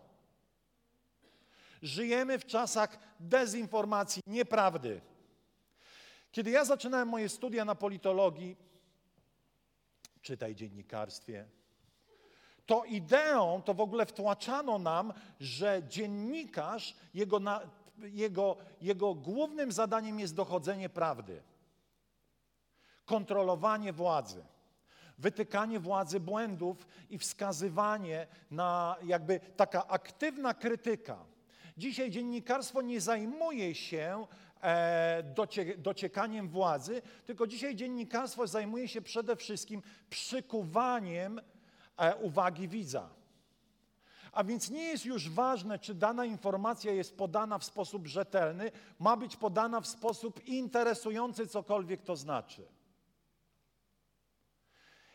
Żyjemy 1.81 2.39
w 2.39 2.45
czasach 2.45 2.99
dezinformacji, 3.19 4.21
nieprawdy. 4.27 5.01
Kiedy 6.31 6.51
ja 6.51 6.65
zaczynałem 6.65 7.07
moje 7.07 7.29
studia 7.29 7.65
na 7.65 7.75
politologii, 7.75 8.57
czytaj 10.21 10.55
dziennikarstwie, 10.55 11.45
to 12.69 12.83
ideą 12.85 13.61
to 13.61 13.73
w 13.73 13.81
ogóle 13.81 14.05
wtłaczano 14.05 14.79
nam, 14.79 15.13
że 15.39 15.81
dziennikarz, 15.87 16.95
jego, 17.13 17.39
jego, 17.97 18.57
jego 18.81 19.13
głównym 19.15 19.71
zadaniem 19.71 20.19
jest 20.19 20.35
dochodzenie 20.35 20.89
prawdy, 20.89 21.41
kontrolowanie 23.05 23.93
władzy, 23.93 24.43
wytykanie 25.17 25.79
władzy 25.79 26.19
błędów 26.19 26.87
i 27.09 27.17
wskazywanie 27.17 28.27
na 28.51 28.95
jakby 29.03 29.39
taka 29.39 29.87
aktywna 29.87 30.53
krytyka. 30.53 31.25
Dzisiaj 31.77 32.11
dziennikarstwo 32.11 32.81
nie 32.81 33.01
zajmuje 33.01 33.75
się 33.75 34.27
e, 34.61 35.23
docie, 35.23 35.77
dociekaniem 35.77 36.49
władzy, 36.49 37.01
tylko 37.25 37.47
dzisiaj 37.47 37.75
dziennikarstwo 37.75 38.47
zajmuje 38.47 38.87
się 38.87 39.01
przede 39.01 39.35
wszystkim 39.35 39.81
przykuwaniem 40.09 41.41
uwagi 42.21 42.67
widza. 42.67 43.09
A 44.31 44.43
więc 44.43 44.69
nie 44.69 44.83
jest 44.83 45.05
już 45.05 45.29
ważne, 45.29 45.79
czy 45.79 45.93
dana 45.93 46.25
informacja 46.25 46.91
jest 46.91 47.17
podana 47.17 47.57
w 47.57 47.63
sposób 47.63 48.07
rzetelny, 48.07 48.71
ma 48.99 49.17
być 49.17 49.35
podana 49.35 49.81
w 49.81 49.87
sposób 49.87 50.47
interesujący, 50.47 51.47
cokolwiek 51.47 52.01
to 52.01 52.15
znaczy. 52.15 52.67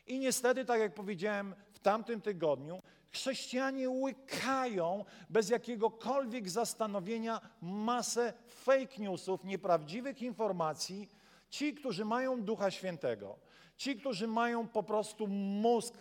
I 0.06 0.18
niestety, 0.18 0.64
tak 0.64 0.80
jak 0.80 0.94
powiedziałem 0.94 1.54
w 1.72 1.78
tamtym 1.78 2.20
tygodniu, 2.20 2.82
chrześcijanie 3.12 3.90
łykają 3.90 5.04
bez 5.30 5.48
jakiegokolwiek 5.48 6.50
zastanowienia 6.50 7.40
masę 7.62 8.32
fake 8.48 8.98
newsów, 8.98 9.44
nieprawdziwych 9.44 10.22
informacji. 10.22 11.08
Ci, 11.50 11.74
którzy 11.74 12.04
mają 12.04 12.42
Ducha 12.42 12.70
Świętego, 12.70 13.38
ci, 13.76 13.96
którzy 13.96 14.26
mają 14.26 14.68
po 14.68 14.82
prostu 14.82 15.26
mózg 15.26 15.94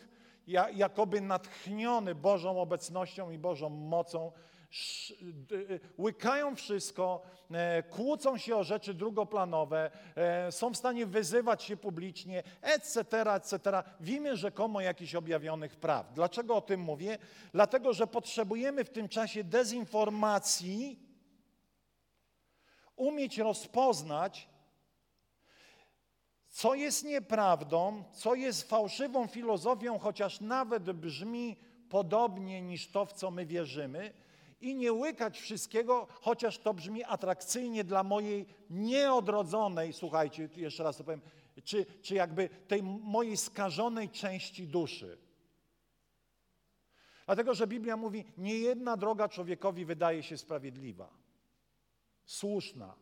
jakoby 0.74 1.22
natchniony 1.22 2.16
Bożą 2.16 2.62
obecnością 2.62 3.32
i 3.32 3.38
Bożą 3.38 3.70
mocą, 3.70 4.32
łykają 6.00 6.56
wszystko, 6.56 7.22
e, 7.52 7.84
kłócą 7.84 8.38
się 8.38 8.56
o 8.56 8.64
rzeczy 8.64 8.94
drugoplanowe, 8.94 9.92
e, 10.16 10.52
są 10.52 10.74
w 10.74 10.78
stanie 10.78 11.06
wyzywać 11.06 11.64
się 11.64 11.78
publicznie, 11.78 12.44
etc., 12.62 13.34
etc., 13.34 13.84
w 14.00 14.10
imię 14.10 14.38
rzekomo 14.38 14.82
jakichś 14.82 15.16
objawionych 15.16 15.76
praw. 15.76 16.14
Dlaczego 16.14 16.56
o 16.56 16.62
tym 16.62 16.82
mówię? 16.82 17.18
Dlatego, 17.52 17.94
że 17.94 18.08
potrzebujemy 18.08 18.84
w 18.84 18.90
tym 18.90 19.10
czasie 19.10 19.44
dezinformacji 19.44 21.00
umieć 22.96 23.38
rozpoznać 23.38 24.53
co 26.54 26.76
jest 26.76 27.04
nieprawdą, 27.04 28.04
co 28.12 28.36
jest 28.36 28.70
fałszywą 28.70 29.28
filozofią, 29.28 30.00
chociaż 30.00 30.42
nawet 30.42 30.92
brzmi 30.92 31.58
podobnie 31.90 32.62
niż 32.62 32.92
to, 32.92 33.06
w 33.06 33.14
co 33.14 33.32
my 33.32 33.46
wierzymy, 33.46 34.14
i 34.62 34.76
nie 34.76 34.94
łykać 34.94 35.40
wszystkiego, 35.40 36.08
chociaż 36.22 36.58
to 36.58 36.74
brzmi 36.74 37.04
atrakcyjnie 37.04 37.84
dla 37.84 38.04
mojej 38.04 38.46
nieodrodzonej, 38.70 39.94
słuchajcie, 39.94 40.50
jeszcze 40.56 40.84
raz 40.84 40.98
to 40.98 41.04
powiem, 41.04 41.22
czy, 41.64 41.86
czy 42.02 42.16
jakby 42.16 42.50
tej 42.68 42.84
mojej 42.84 43.38
skażonej 43.38 44.10
części 44.10 44.68
duszy. 44.68 45.18
Dlatego, 47.26 47.54
że 47.54 47.68
Biblia 47.68 47.98
mówi, 47.98 48.26
nie 48.38 48.56
jedna 48.56 48.98
droga 48.98 49.30
człowiekowi 49.30 49.86
wydaje 49.86 50.24
się 50.24 50.38
sprawiedliwa, 50.38 51.10
słuszna. 52.26 52.96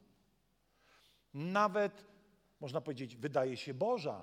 Nawet, 1.34 2.11
można 2.62 2.82
powiedzieć, 2.82 3.16
wydaje 3.16 3.58
się 3.58 3.74
Boża. 3.74 4.22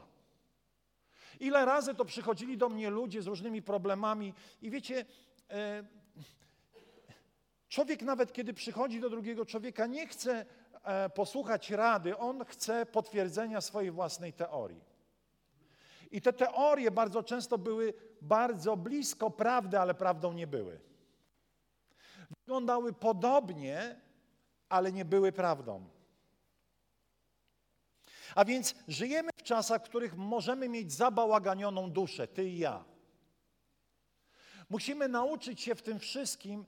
Ile 1.41 1.65
razy 1.65 1.95
to 1.95 2.05
przychodzili 2.05 2.57
do 2.57 2.69
mnie 2.69 2.91
ludzie 2.91 3.23
z 3.23 3.27
różnymi 3.27 3.63
problemami 3.63 4.35
i 4.63 4.71
wiecie, 4.71 5.05
e, 5.51 5.85
człowiek 7.69 8.03
nawet 8.03 8.33
kiedy 8.33 8.55
przychodzi 8.55 9.01
do 9.01 9.11
drugiego 9.11 9.47
człowieka, 9.47 9.87
nie 9.87 10.07
chce 10.07 10.47
e, 10.83 11.11
posłuchać 11.11 11.71
rady, 11.71 12.19
on 12.19 12.45
chce 12.45 12.87
potwierdzenia 12.87 13.61
swojej 13.61 13.91
własnej 13.91 14.33
teorii. 14.33 14.85
I 16.11 16.21
te 16.21 16.33
teorie 16.33 16.91
bardzo 16.91 17.23
często 17.23 17.59
były 17.59 17.95
bardzo 18.23 18.77
blisko 18.77 19.31
prawdy, 19.31 19.79
ale 19.79 19.95
prawdą 19.95 20.33
nie 20.33 20.47
były. 20.47 20.81
Wyglądały 22.41 22.93
podobnie, 22.93 24.01
ale 24.69 24.93
nie 24.93 25.05
były 25.05 25.33
prawdą. 25.33 25.98
A 28.35 28.45
więc 28.45 28.75
żyjemy 28.89 29.31
w 29.37 29.43
czasach, 29.43 29.83
w 29.83 29.89
których 29.89 30.17
możemy 30.17 30.69
mieć 30.69 30.93
zabałaganioną 30.93 31.91
duszę, 31.91 32.29
ty 32.29 32.45
i 32.45 32.59
ja. 32.59 32.85
Musimy 34.71 35.09
nauczyć 35.09 35.61
się 35.61 35.75
w 35.75 35.83
tym 35.83 35.99
wszystkim 35.99 36.67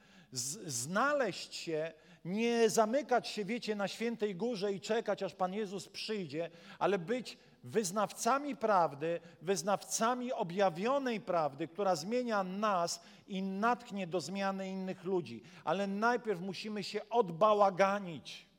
znaleźć 0.67 1.55
się, 1.55 1.93
nie 2.25 2.71
zamykać 2.71 3.29
się, 3.29 3.45
wiecie, 3.45 3.75
na 3.75 3.89
świętej 3.89 4.37
górze 4.37 4.73
i 4.73 4.81
czekać, 4.81 5.23
aż 5.23 5.35
Pan 5.35 5.55
Jezus 5.55 5.89
przyjdzie, 5.89 6.51
ale 6.79 6.99
być 6.99 7.39
wyznawcami 7.65 8.57
prawdy, 8.57 9.21
wyznawcami 9.43 10.33
objawionej 10.33 11.21
prawdy, 11.21 11.69
która 11.69 11.97
zmienia 11.97 12.45
nas 12.45 13.01
i 13.29 13.43
natchnie 13.43 14.07
do 14.07 14.21
zmiany 14.21 14.69
innych 14.69 15.05
ludzi. 15.05 15.43
Ale 15.65 15.87
najpierw 15.87 16.41
musimy 16.41 16.85
się 16.85 17.09
odbałaganić. 17.09 18.50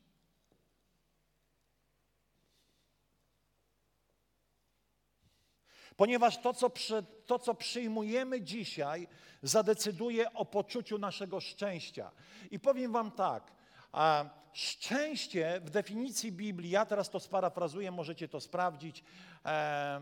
Ponieważ 5.96 6.38
to 6.38 6.54
co, 6.54 6.70
przy, 6.70 7.04
to, 7.26 7.38
co 7.38 7.54
przyjmujemy 7.54 8.40
dzisiaj, 8.40 9.08
zadecyduje 9.42 10.32
o 10.32 10.44
poczuciu 10.44 10.98
naszego 10.98 11.40
szczęścia. 11.40 12.10
I 12.50 12.58
powiem 12.58 12.92
Wam 12.92 13.10
tak, 13.10 13.52
a 13.92 14.24
szczęście 14.52 15.60
w 15.64 15.70
definicji 15.70 16.32
Biblii, 16.32 16.70
ja 16.70 16.86
teraz 16.86 17.10
to 17.10 17.20
sparafrazuję, 17.20 17.90
możecie 17.90 18.28
to 18.28 18.40
sprawdzić, 18.40 19.04
e, 19.46 20.00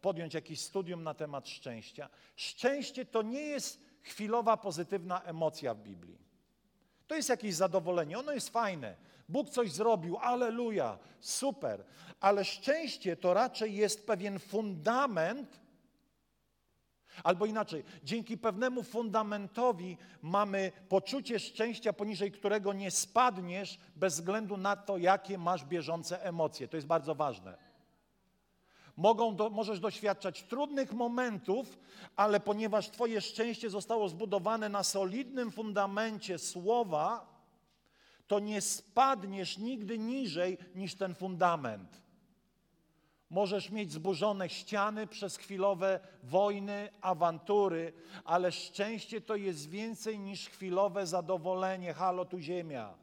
podjąć 0.00 0.34
jakieś 0.34 0.60
studium 0.60 1.02
na 1.02 1.14
temat 1.14 1.48
szczęścia. 1.48 2.08
Szczęście 2.36 3.04
to 3.04 3.22
nie 3.22 3.40
jest 3.40 3.80
chwilowa 4.02 4.56
pozytywna 4.56 5.22
emocja 5.22 5.74
w 5.74 5.78
Biblii. 5.78 6.18
To 7.06 7.14
jest 7.14 7.28
jakieś 7.28 7.54
zadowolenie, 7.54 8.18
ono 8.18 8.32
jest 8.32 8.48
fajne. 8.48 8.96
Bóg 9.28 9.50
coś 9.50 9.72
zrobił, 9.72 10.18
aleluja, 10.18 10.98
super. 11.20 11.84
Ale 12.20 12.44
szczęście 12.44 13.16
to 13.16 13.34
raczej 13.34 13.74
jest 13.74 14.06
pewien 14.06 14.38
fundament, 14.38 15.64
Albo 17.22 17.46
inaczej, 17.46 17.84
dzięki 18.04 18.38
pewnemu 18.38 18.82
fundamentowi 18.82 19.96
mamy 20.22 20.72
poczucie 20.88 21.38
szczęścia, 21.38 21.92
poniżej 21.92 22.32
którego 22.32 22.72
nie 22.72 22.90
spadniesz 22.90 23.78
bez 23.96 24.14
względu 24.14 24.56
na 24.56 24.76
to, 24.76 24.98
jakie 24.98 25.38
masz 25.38 25.64
bieżące 25.64 26.22
emocje. 26.22 26.68
To 26.68 26.76
jest 26.76 26.86
bardzo 26.86 27.14
ważne. 27.14 27.56
Mogą 28.96 29.36
do, 29.36 29.50
możesz 29.50 29.80
doświadczać 29.80 30.42
trudnych 30.42 30.92
momentów, 30.92 31.78
ale 32.16 32.40
ponieważ 32.40 32.90
Twoje 32.90 33.20
szczęście 33.20 33.70
zostało 33.70 34.08
zbudowane 34.08 34.68
na 34.68 34.82
solidnym 34.82 35.50
fundamencie 35.50 36.38
słowa, 36.38 37.33
to 38.26 38.38
nie 38.38 38.60
spadniesz 38.60 39.58
nigdy 39.58 39.98
niżej 39.98 40.58
niż 40.74 40.94
ten 40.94 41.14
fundament. 41.14 42.02
Możesz 43.30 43.70
mieć 43.70 43.92
zburzone 43.92 44.48
ściany 44.48 45.06
przez 45.06 45.36
chwilowe 45.36 46.00
wojny, 46.22 46.88
awantury, 47.00 47.92
ale 48.24 48.52
szczęście 48.52 49.20
to 49.20 49.36
jest 49.36 49.70
więcej 49.70 50.18
niż 50.18 50.48
chwilowe 50.48 51.06
zadowolenie. 51.06 51.94
Halo, 51.94 52.24
tu 52.24 52.38
ziemia. 52.40 52.94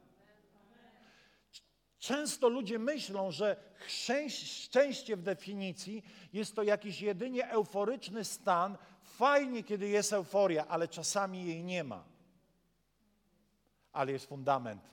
Często 1.98 2.48
ludzie 2.48 2.78
myślą, 2.78 3.30
że 3.30 3.56
szczęście 3.86 5.16
w 5.16 5.22
definicji 5.22 6.02
jest 6.32 6.56
to 6.56 6.62
jakiś 6.62 7.00
jedynie 7.00 7.50
euforyczny 7.50 8.24
stan. 8.24 8.76
Fajnie, 9.02 9.64
kiedy 9.64 9.88
jest 9.88 10.12
euforia, 10.12 10.66
ale 10.68 10.88
czasami 10.88 11.46
jej 11.46 11.64
nie 11.64 11.84
ma. 11.84 12.04
Ale 13.92 14.12
jest 14.12 14.26
fundament 14.26 14.92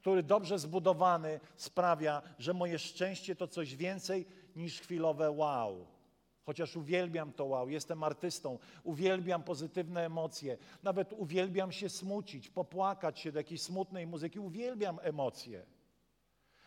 który 0.00 0.22
dobrze 0.22 0.58
zbudowany 0.58 1.40
sprawia, 1.56 2.22
że 2.38 2.54
moje 2.54 2.78
szczęście 2.78 3.36
to 3.36 3.48
coś 3.48 3.76
więcej 3.76 4.26
niż 4.56 4.80
chwilowe 4.80 5.30
wow. 5.30 5.86
Chociaż 6.46 6.76
uwielbiam 6.76 7.32
to 7.32 7.44
wow, 7.44 7.68
jestem 7.68 8.02
artystą, 8.02 8.58
uwielbiam 8.84 9.42
pozytywne 9.42 10.06
emocje, 10.06 10.58
nawet 10.82 11.12
uwielbiam 11.12 11.72
się 11.72 11.88
smucić, 11.88 12.48
popłakać 12.48 13.18
się 13.18 13.32
do 13.32 13.38
jakiejś 13.38 13.62
smutnej 13.62 14.06
muzyki, 14.06 14.38
uwielbiam 14.38 14.98
emocje. 15.02 15.66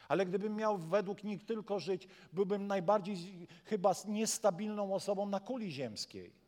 Ale 0.08 0.26
gdybym 0.26 0.56
miał 0.56 0.78
według 0.78 1.24
nich 1.24 1.46
tylko 1.46 1.80
żyć, 1.80 2.08
byłbym 2.34 2.68
najbardziej 2.68 3.18
chyba 3.66 3.94
niestabilną 4.08 4.94
osobą 4.94 5.30
na 5.30 5.40
kuli 5.40 5.72
ziemskiej. 5.72 6.43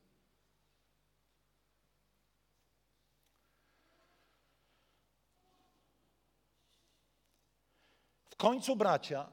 W 8.35 8.37
końcu, 8.37 8.75
bracia, 8.75 9.27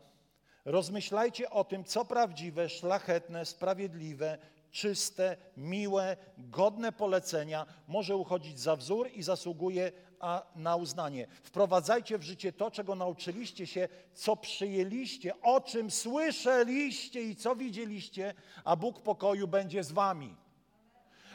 rozmyślajcie 0.64 1.50
o 1.50 1.64
tym, 1.64 1.84
co 1.84 2.04
prawdziwe, 2.04 2.68
szlachetne, 2.68 3.44
sprawiedliwe, 3.44 4.38
czyste, 4.70 5.36
miłe, 5.56 6.16
godne 6.38 6.92
polecenia 6.92 7.66
może 7.88 8.16
uchodzić 8.16 8.60
za 8.60 8.76
wzór 8.76 9.08
i 9.14 9.22
zasługuje 9.22 9.92
a, 10.20 10.42
na 10.56 10.76
uznanie. 10.76 11.26
Wprowadzajcie 11.42 12.18
w 12.18 12.22
życie 12.22 12.52
to, 12.52 12.70
czego 12.70 12.94
nauczyliście 12.94 13.66
się, 13.66 13.88
co 14.14 14.36
przyjęliście, 14.36 15.40
o 15.40 15.60
czym 15.60 15.90
słyszeliście 15.90 17.22
i 17.22 17.36
co 17.36 17.56
widzieliście, 17.56 18.34
a 18.64 18.76
Bóg 18.76 19.02
pokoju 19.02 19.48
będzie 19.48 19.84
z 19.84 19.92
wami. 19.92 20.36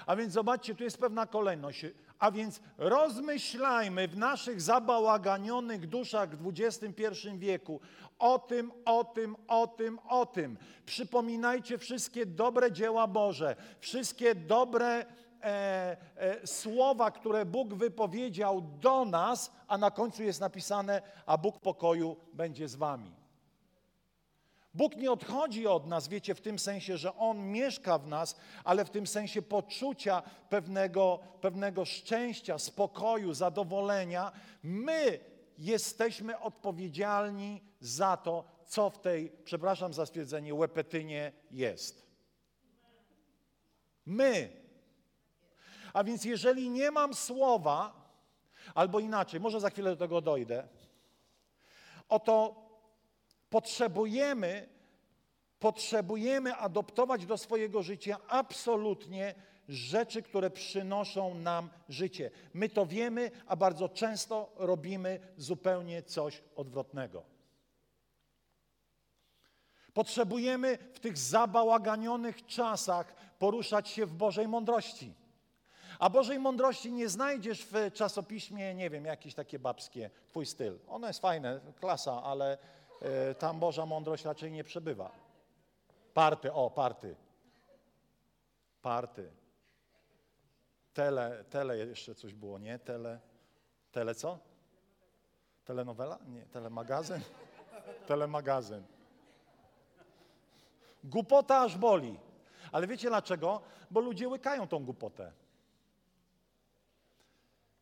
A 0.06 0.16
więc 0.16 0.34
zobaczcie, 0.34 0.76
tu 0.76 0.84
jest 0.84 0.98
pewna 0.98 1.26
kolejność. 1.26 1.86
A 2.20 2.32
więc 2.32 2.62
rozmyślajmy 2.78 4.08
w 4.08 4.18
naszych 4.18 4.62
zabałaganionych 4.62 5.88
duszach 5.88 6.38
w 6.38 6.54
XXI 6.60 7.28
wieku 7.38 7.80
o 8.20 8.40
tym, 8.40 8.72
o 8.86 9.04
tym, 9.04 9.36
o 9.48 9.68
tym, 9.68 10.00
o 10.10 10.26
tym. 10.26 10.58
Przypominajcie 10.86 11.78
wszystkie 11.78 12.26
dobre 12.26 12.72
dzieła 12.72 13.08
Boże, 13.08 13.56
wszystkie 13.80 14.36
dobre 14.36 15.06
e, 15.42 15.98
e, 16.16 16.48
słowa, 16.48 17.12
które 17.12 17.46
Bóg 17.46 17.74
wypowiedział 17.74 18.62
do 18.62 19.06
nas, 19.06 19.52
a 19.68 19.78
na 19.78 19.92
końcu 19.92 20.24
jest 20.24 20.42
napisane, 20.42 21.02
a 21.26 21.38
Bóg 21.38 21.60
pokoju 21.60 22.16
będzie 22.34 22.68
z 22.68 22.76
wami. 22.76 23.27
Bóg 24.78 24.96
nie 24.96 25.12
odchodzi 25.12 25.68
od 25.68 25.88
nas, 25.88 26.08
wiecie, 26.08 26.36
w 26.36 26.42
tym 26.42 26.60
sensie, 26.60 26.98
że 26.98 27.16
On 27.16 27.52
mieszka 27.52 27.98
w 27.98 28.08
nas, 28.08 28.36
ale 28.64 28.86
w 28.86 28.90
tym 28.90 29.08
sensie 29.08 29.42
poczucia 29.42 30.24
pewnego, 30.50 31.20
pewnego 31.42 31.86
szczęścia, 31.86 32.60
spokoju, 32.60 33.34
zadowolenia. 33.34 34.32
My 34.64 35.20
jesteśmy 35.58 36.40
odpowiedzialni 36.40 37.62
za 37.80 38.18
to, 38.18 38.44
co 38.68 38.90
w 38.90 39.00
tej, 39.00 39.32
przepraszam 39.44 39.94
za 39.94 40.06
stwierdzenie, 40.06 40.56
łepetynie 40.56 41.32
jest. 41.52 42.06
My. 44.06 44.50
A 45.94 46.04
więc 46.04 46.26
jeżeli 46.26 46.70
nie 46.70 46.92
mam 46.92 47.14
słowa, 47.14 47.94
albo 48.76 49.00
inaczej, 49.00 49.40
może 49.40 49.60
za 49.60 49.70
chwilę 49.70 49.90
do 49.90 49.98
tego 49.98 50.22
dojdę, 50.22 50.68
oto 52.10 52.67
Potrzebujemy, 53.50 54.68
potrzebujemy 55.60 56.56
adoptować 56.56 57.26
do 57.26 57.38
swojego 57.38 57.84
życia 57.84 58.18
absolutnie 58.28 59.36
rzeczy, 59.70 60.22
które 60.22 60.50
przynoszą 60.50 61.34
nam 61.34 61.70
życie. 61.90 62.32
My 62.54 62.70
to 62.70 62.86
wiemy, 62.86 63.32
a 63.48 63.56
bardzo 63.56 63.90
często 63.90 64.52
robimy 64.56 65.20
zupełnie 65.38 66.04
coś 66.04 66.44
odwrotnego. 66.56 67.24
Potrzebujemy 69.94 70.78
w 70.94 71.00
tych 71.00 71.18
zabałaganionych 71.18 72.46
czasach 72.46 73.16
poruszać 73.40 73.90
się 73.90 74.06
w 74.06 74.14
Bożej 74.14 74.48
mądrości. 74.48 75.14
A 76.00 76.10
Bożej 76.10 76.40
mądrości 76.40 76.92
nie 76.92 77.10
znajdziesz 77.10 77.66
w 77.66 77.92
czasopiśmie, 77.94 78.76
nie 78.76 78.90
wiem, 78.90 79.06
jakieś 79.06 79.34
takie 79.34 79.60
babskie, 79.60 80.10
twój 80.28 80.46
styl. 80.46 80.80
Ono 80.88 81.08
jest 81.08 81.22
fajne, 81.22 81.60
klasa, 81.80 82.24
ale 82.24 82.58
tam 83.40 83.60
Boża 83.60 83.86
mądrość 83.86 84.26
raczej 84.26 84.52
nie 84.52 84.64
przebywa. 84.64 85.12
Party, 86.14 86.54
o, 86.54 86.70
party. 86.70 87.16
Party. 88.82 89.32
Tele, 90.94 91.44
tele 91.50 91.78
jeszcze 91.78 92.16
coś 92.16 92.34
było, 92.34 92.60
nie? 92.60 92.80
Tele, 92.80 93.20
tele 93.92 94.16
co? 94.16 94.40
Telenowela? 95.66 96.20
Nie, 96.28 96.46
telemagazyn? 96.46 97.22
Telemagazyn. 98.08 98.84
Głupota 101.04 101.60
aż 101.62 101.78
boli. 101.78 102.20
Ale 102.72 102.88
wiecie 102.88 103.10
dlaczego? 103.10 103.62
Bo 103.92 104.00
ludzie 104.00 104.28
łykają 104.28 104.68
tą 104.68 104.86
głupotę. 104.86 105.32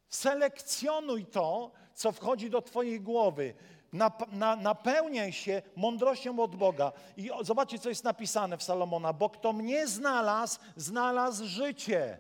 Selekcjonuj 0.10 1.26
to, 1.26 1.72
co 1.94 2.12
wchodzi 2.12 2.50
do 2.50 2.62
Twojej 2.62 3.02
głowy. 3.02 3.54
Nap, 3.94 4.32
na, 4.32 4.56
napełniaj 4.56 5.34
się 5.34 5.62
mądrością 5.76 6.40
od 6.40 6.56
Boga. 6.56 6.92
I 7.18 7.30
zobaczcie, 7.42 7.80
co 7.80 7.90
jest 7.90 8.04
napisane 8.04 8.58
w 8.58 8.64
Salomona. 8.64 9.14
Bo 9.14 9.30
kto 9.30 9.54
mnie 9.54 9.88
znalazł, 9.88 10.60
znalazł 10.76 11.46
życie. 11.46 12.18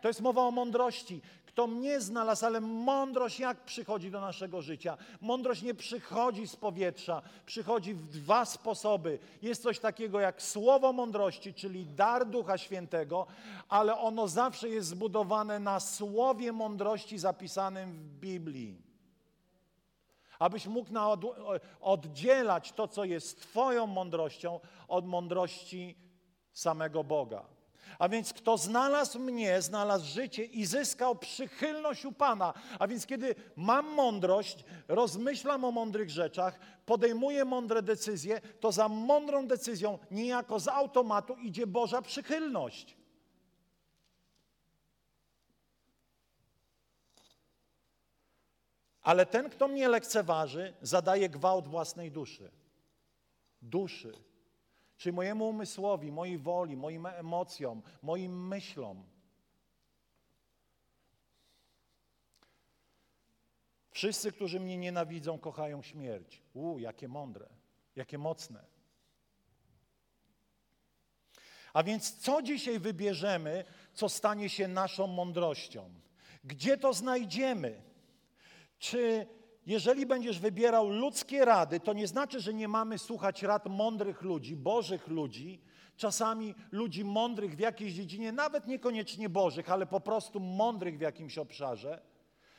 To 0.00 0.08
jest 0.08 0.20
mowa 0.20 0.42
o 0.42 0.50
mądrości. 0.50 1.22
Kto 1.58 1.66
mnie 1.66 2.00
znalazł, 2.00 2.46
ale 2.46 2.60
mądrość 2.60 3.40
jak 3.40 3.64
przychodzi 3.64 4.10
do 4.10 4.20
naszego 4.20 4.62
życia? 4.62 4.96
Mądrość 5.20 5.62
nie 5.62 5.74
przychodzi 5.74 6.48
z 6.48 6.56
powietrza, 6.56 7.22
przychodzi 7.46 7.94
w 7.94 8.08
dwa 8.08 8.44
sposoby. 8.44 9.18
Jest 9.42 9.62
coś 9.62 9.78
takiego 9.78 10.20
jak 10.20 10.42
słowo 10.42 10.92
mądrości, 10.92 11.54
czyli 11.54 11.86
dar 11.86 12.26
Ducha 12.26 12.58
Świętego, 12.58 13.26
ale 13.68 13.98
ono 13.98 14.28
zawsze 14.28 14.68
jest 14.68 14.88
zbudowane 14.88 15.58
na 15.58 15.80
słowie 15.80 16.52
mądrości 16.52 17.18
zapisanym 17.18 17.92
w 17.92 18.20
Biblii. 18.20 18.87
Abyś 20.38 20.66
mógł 20.66 20.90
oddzielać 21.80 22.72
to, 22.72 22.88
co 22.88 23.04
jest 23.04 23.40
Twoją 23.40 23.86
mądrością, 23.86 24.60
od 24.88 25.06
mądrości 25.06 25.96
samego 26.52 27.04
Boga. 27.04 27.44
A 27.98 28.08
więc 28.08 28.32
kto 28.32 28.58
znalazł 28.58 29.18
mnie, 29.18 29.62
znalazł 29.62 30.06
życie 30.06 30.44
i 30.44 30.66
zyskał 30.66 31.16
przychylność 31.16 32.04
u 32.04 32.12
Pana. 32.12 32.54
A 32.78 32.88
więc 32.88 33.06
kiedy 33.06 33.34
mam 33.56 33.94
mądrość, 33.94 34.64
rozmyślam 34.88 35.64
o 35.64 35.70
mądrych 35.70 36.10
rzeczach, 36.10 36.58
podejmuję 36.86 37.44
mądre 37.44 37.82
decyzje, 37.82 38.40
to 38.60 38.72
za 38.72 38.88
mądrą 38.88 39.46
decyzją 39.46 39.98
niejako 40.10 40.60
z 40.60 40.68
automatu 40.68 41.36
idzie 41.36 41.66
Boża 41.66 42.02
przychylność. 42.02 42.97
Ale 49.08 49.26
ten, 49.26 49.50
kto 49.50 49.68
mnie 49.68 49.88
lekceważy, 49.88 50.74
zadaje 50.82 51.28
gwałt 51.28 51.68
własnej 51.68 52.12
duszy. 52.12 52.50
Duszy. 53.62 54.12
Czyli 54.96 55.12
mojemu 55.12 55.48
umysłowi, 55.48 56.12
mojej 56.12 56.38
woli, 56.38 56.76
moim 56.76 57.06
emocjom, 57.06 57.82
moim 58.02 58.48
myślom. 58.48 59.04
Wszyscy, 63.90 64.32
którzy 64.32 64.60
mnie 64.60 64.76
nienawidzą, 64.76 65.38
kochają 65.38 65.82
śmierć. 65.82 66.42
U, 66.54 66.78
jakie 66.78 67.08
mądre, 67.08 67.48
jakie 67.96 68.18
mocne. 68.18 68.64
A 71.72 71.82
więc 71.82 72.16
co 72.16 72.42
dzisiaj 72.42 72.78
wybierzemy, 72.78 73.64
co 73.94 74.08
stanie 74.08 74.48
się 74.48 74.68
naszą 74.68 75.06
mądrością? 75.06 75.94
Gdzie 76.44 76.78
to 76.78 76.94
znajdziemy? 76.94 77.87
Czy 78.78 79.26
jeżeli 79.66 80.06
będziesz 80.06 80.40
wybierał 80.40 80.88
ludzkie 80.88 81.44
rady, 81.44 81.80
to 81.80 81.92
nie 81.92 82.06
znaczy, 82.06 82.40
że 82.40 82.54
nie 82.54 82.68
mamy 82.68 82.98
słuchać 82.98 83.42
rad 83.42 83.66
mądrych 83.66 84.22
ludzi, 84.22 84.56
bożych 84.56 85.08
ludzi, 85.08 85.60
czasami 85.96 86.54
ludzi 86.72 87.04
mądrych 87.04 87.56
w 87.56 87.58
jakiejś 87.58 87.92
dziedzinie, 87.92 88.32
nawet 88.32 88.66
niekoniecznie 88.66 89.28
bożych, 89.28 89.70
ale 89.70 89.86
po 89.86 90.00
prostu 90.00 90.40
mądrych 90.40 90.98
w 90.98 91.00
jakimś 91.00 91.38
obszarze. 91.38 92.02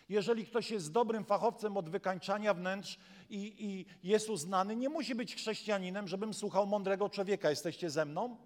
Jeżeli 0.10 0.46
ktoś 0.46 0.72
jest 0.72 0.92
dobrym 0.92 1.26
fachowcem 1.26 1.78
od 1.78 1.90
wykańczania 1.90 2.54
wnętrz 2.54 3.00
i, 3.30 3.56
i 3.60 3.86
jest 4.10 4.30
uznany, 4.30 4.76
nie 4.76 4.90
musi 4.90 5.16
być 5.16 5.36
chrześcijaninem, 5.36 6.08
żebym 6.08 6.34
słuchał 6.34 6.68
mądrego 6.68 7.10
człowieka. 7.10 7.50
Jesteście 7.50 7.90
ze 7.90 8.06
mną? 8.06 8.38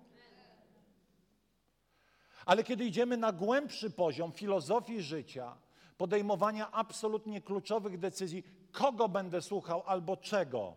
Ale 2.46 2.64
kiedy 2.64 2.86
idziemy 2.86 3.18
na 3.18 3.32
głębszy 3.32 3.92
poziom 3.92 4.32
filozofii 4.32 5.02
życia, 5.02 5.58
podejmowania 5.98 6.72
absolutnie 6.72 7.42
kluczowych 7.42 8.00
decyzji, 8.00 8.44
kogo 8.72 9.10
będę 9.10 9.42
słuchał 9.42 9.84
albo 9.86 10.18
czego, 10.18 10.76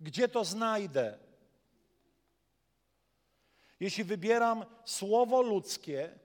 gdzie 0.00 0.28
to 0.28 0.44
znajdę. 0.44 1.18
Jeśli 3.80 4.04
wybieram 4.04 4.64
słowo 4.84 5.42
ludzkie, 5.42 6.18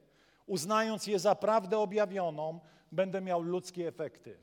uznając 0.45 1.07
je 1.07 1.19
za 1.19 1.35
prawdę 1.35 1.79
objawioną, 1.79 2.59
będę 2.91 3.21
miał 3.21 3.41
ludzkie 3.41 3.87
efekty. 3.87 4.37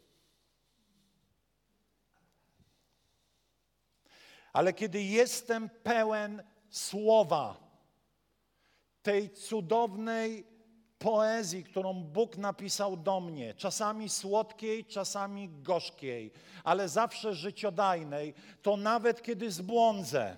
Ale 4.52 4.72
kiedy 4.72 5.02
jestem 5.02 5.70
pełen 5.83 6.42
słowa, 6.70 7.68
tej 9.02 9.31
cudownej 9.31 10.46
poezji, 10.99 11.65
którą 11.65 11.95
Bóg 11.95 12.37
napisał 12.37 12.97
do 12.97 13.21
mnie, 13.21 13.55
czasami 13.55 14.09
słodkiej, 14.09 14.85
czasami 14.85 15.49
gorzkiej, 15.49 16.31
ale 16.65 16.89
zawsze 16.89 17.35
życiodajnej, 17.35 18.35
to 18.63 18.77
nawet 18.77 19.23
kiedy 19.23 19.51
zbłądzę, 19.51 20.37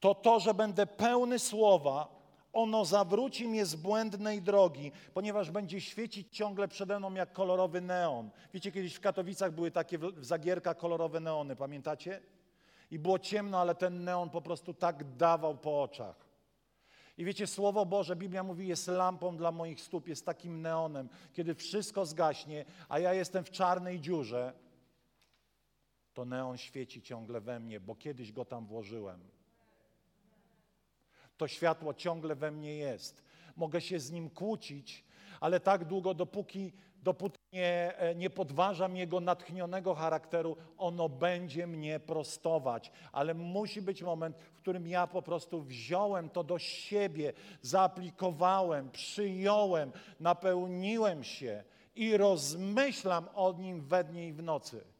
to 0.00 0.14
to, 0.14 0.40
że 0.40 0.54
będę 0.54 0.86
pełny 0.86 1.38
słowa, 1.38 2.14
ono 2.52 2.84
zawróci 2.84 3.48
mnie 3.48 3.66
z 3.66 3.76
błędnej 3.76 4.42
drogi, 4.42 4.92
ponieważ 5.14 5.50
będzie 5.50 5.80
świecić 5.80 6.36
ciągle 6.36 6.68
przede 6.68 6.98
mną 6.98 7.14
jak 7.14 7.32
kolorowy 7.32 7.80
neon. 7.80 8.30
Wiecie, 8.54 8.72
kiedyś 8.72 8.94
w 8.94 9.00
Katowicach 9.00 9.52
były 9.52 9.70
takie 9.70 9.98
w 9.98 10.24
Zagierka 10.24 10.74
kolorowe 10.74 11.20
neony, 11.20 11.56
pamiętacie? 11.56 12.20
I 12.90 12.98
było 12.98 13.18
ciemno, 13.18 13.60
ale 13.60 13.74
ten 13.74 14.04
neon 14.04 14.30
po 14.30 14.42
prostu 14.42 14.74
tak 14.74 15.16
dawał 15.16 15.56
po 15.56 15.82
oczach. 15.82 16.23
I 17.18 17.24
wiecie, 17.24 17.46
Słowo 17.46 17.86
Boże, 17.86 18.16
Biblia 18.16 18.42
mówi, 18.42 18.68
jest 18.68 18.88
lampą 18.88 19.36
dla 19.36 19.52
moich 19.52 19.80
stóp, 19.80 20.08
jest 20.08 20.26
takim 20.26 20.62
neonem. 20.62 21.08
Kiedy 21.32 21.54
wszystko 21.54 22.06
zgaśnie, 22.06 22.64
a 22.88 22.98
ja 22.98 23.14
jestem 23.14 23.44
w 23.44 23.50
czarnej 23.50 24.00
dziurze, 24.00 24.52
to 26.14 26.24
neon 26.24 26.58
świeci 26.58 27.02
ciągle 27.02 27.40
we 27.40 27.60
mnie, 27.60 27.80
bo 27.80 27.94
kiedyś 27.94 28.32
go 28.32 28.44
tam 28.44 28.66
włożyłem. 28.66 29.20
To 31.36 31.48
światło 31.48 31.94
ciągle 31.94 32.34
we 32.34 32.50
mnie 32.50 32.76
jest. 32.76 33.24
Mogę 33.56 33.80
się 33.80 34.00
z 34.00 34.10
nim 34.10 34.30
kłócić, 34.30 35.04
ale 35.40 35.60
tak 35.60 35.84
długo, 35.84 36.14
dopóki, 36.14 36.72
dopóki 37.04 37.38
nie, 37.52 37.98
e, 37.98 38.14
nie 38.14 38.30
podważam 38.30 38.96
jego 38.96 39.20
natchnionego 39.20 39.94
charakteru, 39.94 40.56
ono 40.78 41.08
będzie 41.08 41.66
mnie 41.66 42.00
prostować. 42.00 42.92
Ale 43.12 43.34
musi 43.34 43.82
być 43.82 44.02
moment, 44.02 44.36
w 44.36 44.56
którym 44.56 44.86
ja 44.86 45.06
po 45.06 45.22
prostu 45.22 45.62
wziąłem 45.62 46.30
to 46.30 46.44
do 46.44 46.58
siebie, 46.58 47.32
zaaplikowałem, 47.62 48.90
przyjąłem, 48.90 49.92
napełniłem 50.20 51.24
się 51.24 51.64
i 51.96 52.16
rozmyślam 52.16 53.28
o 53.34 53.52
nim 53.52 53.80
we 53.80 54.04
dnie 54.04 54.28
i 54.28 54.32
w 54.32 54.42
nocy. 54.42 54.93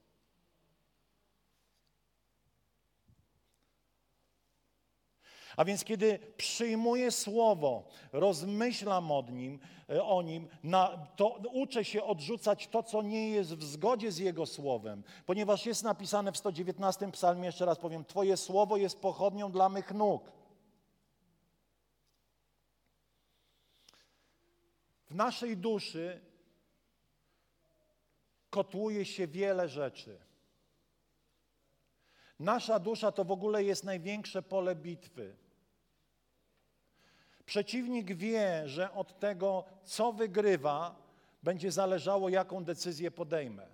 A 5.57 5.64
więc 5.64 5.85
kiedy 5.85 6.19
przyjmuję 6.37 7.11
słowo, 7.11 7.88
rozmyślam 8.12 9.12
o 9.12 9.23
nim, 9.31 9.59
e, 9.90 10.05
o 10.05 10.23
nim 10.23 10.49
na, 10.62 11.07
to 11.17 11.29
uczę 11.53 11.85
się 11.85 12.05
odrzucać 12.05 12.69
to, 12.69 12.83
co 12.83 13.03
nie 13.03 13.31
jest 13.31 13.55
w 13.55 13.62
zgodzie 13.62 14.12
z 14.12 14.19
Jego 14.19 14.47
słowem. 14.47 15.03
Ponieważ 15.27 15.67
jest 15.67 15.83
napisane 15.83 16.33
w 16.33 16.37
119 16.37 17.11
psalmie, 17.12 17.47
jeszcze 17.47 17.64
raz 17.64 17.79
powiem, 17.79 18.05
Twoje 18.05 18.37
słowo 18.37 18.77
jest 18.77 19.01
pochodnią 19.01 19.53
dla 19.53 19.69
mych 19.69 19.95
nóg. 19.95 20.33
W 25.07 25.14
naszej 25.14 25.57
duszy 25.57 26.21
kotłuje 28.51 29.05
się 29.05 29.27
wiele 29.27 29.69
rzeczy. 29.69 30.19
Nasza 32.38 32.79
dusza 32.79 33.12
to 33.12 33.25
w 33.25 33.31
ogóle 33.31 33.64
jest 33.64 33.85
największe 33.85 34.43
pole 34.43 34.75
bitwy. 34.75 35.37
Przeciwnik 37.47 38.15
wie, 38.15 38.69
że 38.69 38.93
od 38.93 39.19
tego, 39.19 39.65
co 39.85 40.13
wygrywa, 40.13 41.05
będzie 41.43 41.73
zależało, 41.73 42.29
jaką 42.29 42.65
decyzję 42.65 43.11
podejmę. 43.11 43.67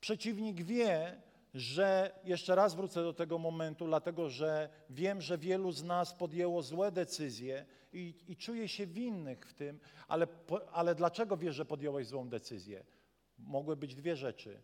Przeciwnik 0.00 0.62
wie, 0.62 1.20
że 1.54 2.18
jeszcze 2.24 2.54
raz 2.54 2.74
wrócę 2.74 3.02
do 3.02 3.12
tego 3.12 3.38
momentu, 3.38 3.86
dlatego 3.86 4.30
że 4.30 4.68
wiem, 4.90 5.20
że 5.20 5.38
wielu 5.38 5.72
z 5.72 5.82
nas 5.82 6.14
podjęło 6.14 6.62
złe 6.62 6.92
decyzje 6.92 7.66
i, 7.92 8.14
i 8.28 8.36
czuję 8.36 8.68
się 8.68 8.86
winnych 8.86 9.48
w 9.48 9.54
tym, 9.54 9.80
ale, 10.08 10.26
ale 10.72 10.94
dlaczego 10.94 11.36
wiesz, 11.36 11.54
że 11.54 11.64
podjąłeś 11.64 12.06
złą 12.06 12.28
decyzję? 12.28 12.84
Mogły 13.38 13.76
być 13.76 13.94
dwie 13.94 14.16
rzeczy. 14.16 14.62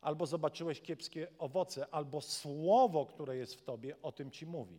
Albo 0.00 0.26
zobaczyłeś 0.26 0.80
kiepskie 0.80 1.28
owoce, 1.38 1.86
albo 1.94 2.20
słowo, 2.20 3.06
które 3.06 3.36
jest 3.36 3.54
w 3.54 3.62
tobie, 3.62 3.96
o 4.02 4.12
tym 4.12 4.30
ci 4.30 4.46
mówi. 4.46 4.78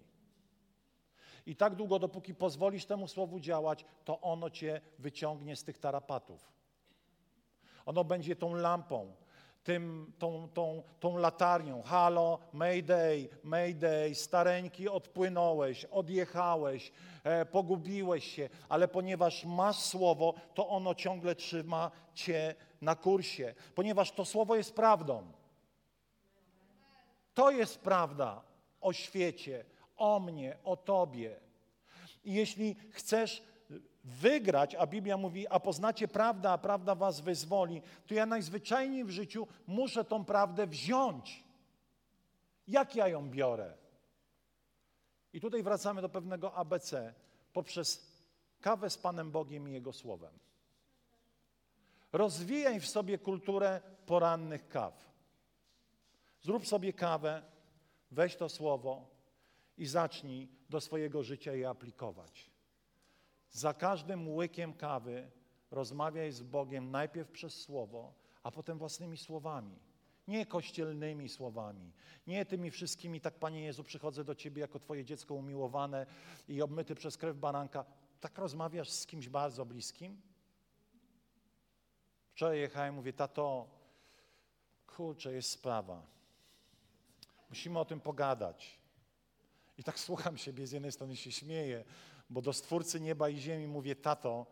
I 1.45 1.55
tak 1.55 1.75
długo, 1.75 1.99
dopóki 1.99 2.35
pozwolisz 2.35 2.85
temu 2.85 3.07
słowu 3.07 3.39
działać, 3.39 3.85
to 4.05 4.21
ono 4.21 4.49
cię 4.49 4.81
wyciągnie 4.99 5.55
z 5.55 5.63
tych 5.63 5.77
tarapatów. 5.79 6.51
Ono 7.85 8.03
będzie 8.03 8.35
tą 8.35 8.55
lampą, 8.55 9.15
tym, 9.63 10.13
tą, 10.19 10.49
tą, 10.53 10.83
tą 10.99 11.17
latarnią. 11.17 11.81
Halo, 11.81 12.39
mayday, 12.53 13.29
mayday, 13.43 14.15
stareńki, 14.15 14.89
odpłynąłeś, 14.89 15.85
odjechałeś, 15.85 16.91
e, 17.23 17.45
pogubiłeś 17.45 18.31
się, 18.35 18.49
ale 18.69 18.87
ponieważ 18.87 19.45
masz 19.45 19.79
słowo, 19.79 20.33
to 20.53 20.69
ono 20.69 20.95
ciągle 20.95 21.35
trzyma 21.35 21.91
cię 22.13 22.55
na 22.81 22.95
kursie, 22.95 23.53
ponieważ 23.75 24.11
to 24.11 24.25
słowo 24.25 24.55
jest 24.55 24.75
prawdą. 24.75 25.31
To 27.33 27.51
jest 27.51 27.79
prawda 27.79 28.41
o 28.81 28.93
świecie, 28.93 29.65
o 29.97 30.19
mnie, 30.19 30.57
o 30.63 30.77
tobie. 30.77 31.39
I 32.23 32.33
jeśli 32.33 32.75
chcesz 32.91 33.43
wygrać, 34.03 34.75
a 34.75 34.87
Biblia 34.87 35.17
mówi, 35.17 35.47
a 35.47 35.59
poznacie 35.59 36.07
prawdę, 36.07 36.49
a 36.51 36.57
prawda 36.57 36.95
was 36.95 37.19
wyzwoli, 37.19 37.81
to 38.07 38.13
ja 38.13 38.25
najzwyczajniej 38.25 39.05
w 39.05 39.09
życiu 39.09 39.47
muszę 39.67 40.05
tą 40.05 40.25
prawdę 40.25 40.67
wziąć. 40.67 41.43
Jak 42.67 42.95
ja 42.95 43.07
ją 43.07 43.29
biorę? 43.29 43.73
I 45.33 45.41
tutaj 45.41 45.63
wracamy 45.63 46.01
do 46.01 46.09
pewnego 46.09 46.53
ABC 46.53 47.13
poprzez 47.53 48.11
kawę 48.61 48.89
z 48.89 48.97
Panem 48.97 49.31
Bogiem 49.31 49.69
i 49.69 49.71
Jego 49.71 49.93
Słowem. 49.93 50.39
Rozwijaj 52.13 52.79
w 52.79 52.87
sobie 52.87 53.17
kulturę 53.17 53.81
porannych 54.05 54.67
kaw. 54.67 55.11
Zrób 56.41 56.67
sobie 56.67 56.93
kawę, 56.93 57.41
weź 58.11 58.35
to 58.35 58.49
słowo 58.49 59.14
i 59.77 59.85
zacznij 59.85 60.49
do 60.69 60.81
swojego 60.81 61.23
życia 61.23 61.53
je 61.53 61.69
aplikować. 61.69 62.49
Za 63.51 63.73
każdym 63.73 64.35
łykiem 64.35 64.73
kawy 64.73 65.31
rozmawiaj 65.71 66.31
z 66.31 66.43
Bogiem 66.43 66.91
najpierw 66.91 67.31
przez 67.31 67.61
słowo, 67.61 68.13
a 68.43 68.51
potem 68.51 68.77
własnymi 68.77 69.17
słowami. 69.17 69.79
Nie 70.27 70.45
kościelnymi 70.45 71.29
słowami, 71.29 71.91
nie 72.27 72.45
tymi 72.45 72.71
wszystkimi, 72.71 73.21
tak 73.21 73.39
Panie 73.39 73.61
Jezu, 73.61 73.83
przychodzę 73.83 74.23
do 74.23 74.35
Ciebie 74.35 74.61
jako 74.61 74.79
Twoje 74.79 75.05
dziecko 75.05 75.33
umiłowane 75.33 76.05
i 76.47 76.61
obmyty 76.61 76.95
przez 76.95 77.17
krew 77.17 77.37
baranka. 77.37 77.85
Tak 78.19 78.37
rozmawiasz 78.37 78.89
z 78.89 79.05
kimś 79.05 79.29
bardzo 79.29 79.65
bliskim? 79.65 80.21
Wczoraj 82.31 82.59
jechałem, 82.59 82.95
mówię, 82.95 83.13
tato, 83.13 83.67
kurczę, 84.87 85.33
jest 85.33 85.49
sprawa. 85.49 86.07
Musimy 87.49 87.79
o 87.79 87.85
tym 87.85 87.99
pogadać. 87.99 88.79
I 89.77 89.83
tak 89.83 89.99
słucham 89.99 90.37
siebie, 90.37 90.67
z 90.67 90.71
jednej 90.71 90.91
strony 90.91 91.15
się 91.15 91.31
śmieję, 91.31 91.83
bo 92.29 92.41
do 92.41 92.53
Stwórcy 92.53 92.99
nieba 92.99 93.29
i 93.29 93.37
ziemi 93.37 93.67
mówię 93.67 93.95
tato, 93.95 94.45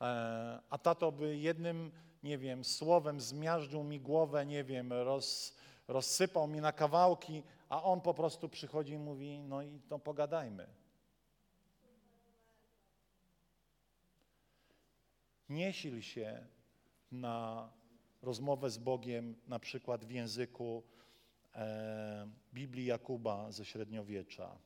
e, 0.00 0.60
a 0.70 0.78
tato 0.78 1.12
by 1.12 1.36
jednym, 1.36 1.92
nie 2.22 2.38
wiem, 2.38 2.64
słowem 2.64 3.20
zmiażdżył 3.20 3.84
mi 3.84 4.00
głowę, 4.00 4.46
nie 4.46 4.64
wiem, 4.64 4.92
roz, 4.92 5.56
rozsypał 5.88 6.48
mi 6.48 6.60
na 6.60 6.72
kawałki, 6.72 7.42
a 7.68 7.82
on 7.82 8.00
po 8.00 8.14
prostu 8.14 8.48
przychodzi 8.48 8.92
i 8.92 8.98
mówi, 8.98 9.42
no 9.42 9.62
i 9.62 9.80
to 9.88 9.98
pogadajmy. 9.98 10.66
Nie 15.48 15.72
sil 15.78 15.96
się 16.02 16.46
na 17.12 17.68
rozmowę 18.22 18.70
z 18.70 18.78
Bogiem, 18.78 19.36
na 19.46 19.58
przykład 19.58 20.04
w 20.04 20.10
języku 20.10 20.82
Biblii 22.52 22.86
Jakuba 22.86 23.52
ze 23.52 23.64
średniowiecza. 23.64 24.58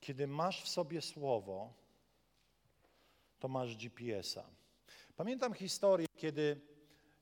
Kiedy 0.00 0.26
masz 0.26 0.62
w 0.62 0.68
sobie 0.68 1.02
słowo, 1.02 1.74
to 3.38 3.48
masz 3.48 3.76
GPS-a. 3.76 4.44
Pamiętam 5.16 5.54
historię, 5.54 6.06
kiedy, 6.16 6.60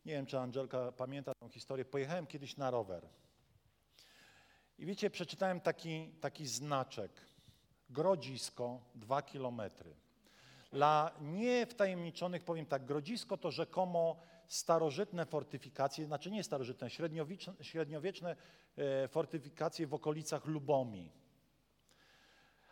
nie 0.04 0.12
wiem 0.12 0.26
czy 0.26 0.38
Angelka 0.38 0.92
pamięta 0.92 1.32
tę 1.34 1.48
historię, 1.48 1.84
pojechałem 1.84 2.26
kiedyś 2.26 2.56
na 2.56 2.70
rower. 2.70 3.08
I 4.78 4.86
wiecie, 4.86 5.10
przeczytałem 5.10 5.60
taki, 5.60 6.12
taki 6.20 6.46
znaczek. 6.46 7.12
Grodzisko, 7.90 8.80
dwa 8.94 9.22
kilometry. 9.22 9.94
Dla 10.72 11.10
niewtajemniczonych 11.20 12.44
powiem 12.44 12.66
tak, 12.66 12.84
Grodzisko 12.84 13.36
to 13.36 13.50
rzekomo 13.50 14.16
starożytne 14.46 15.26
fortyfikacje, 15.26 16.06
znaczy 16.06 16.30
nie 16.30 16.44
starożytne, 16.44 16.90
średniowieczne, 16.90 17.54
średniowieczne 17.60 18.36
e, 18.76 19.08
fortyfikacje 19.08 19.86
w 19.86 19.94
okolicach 19.94 20.46
Lubomi. 20.46 21.12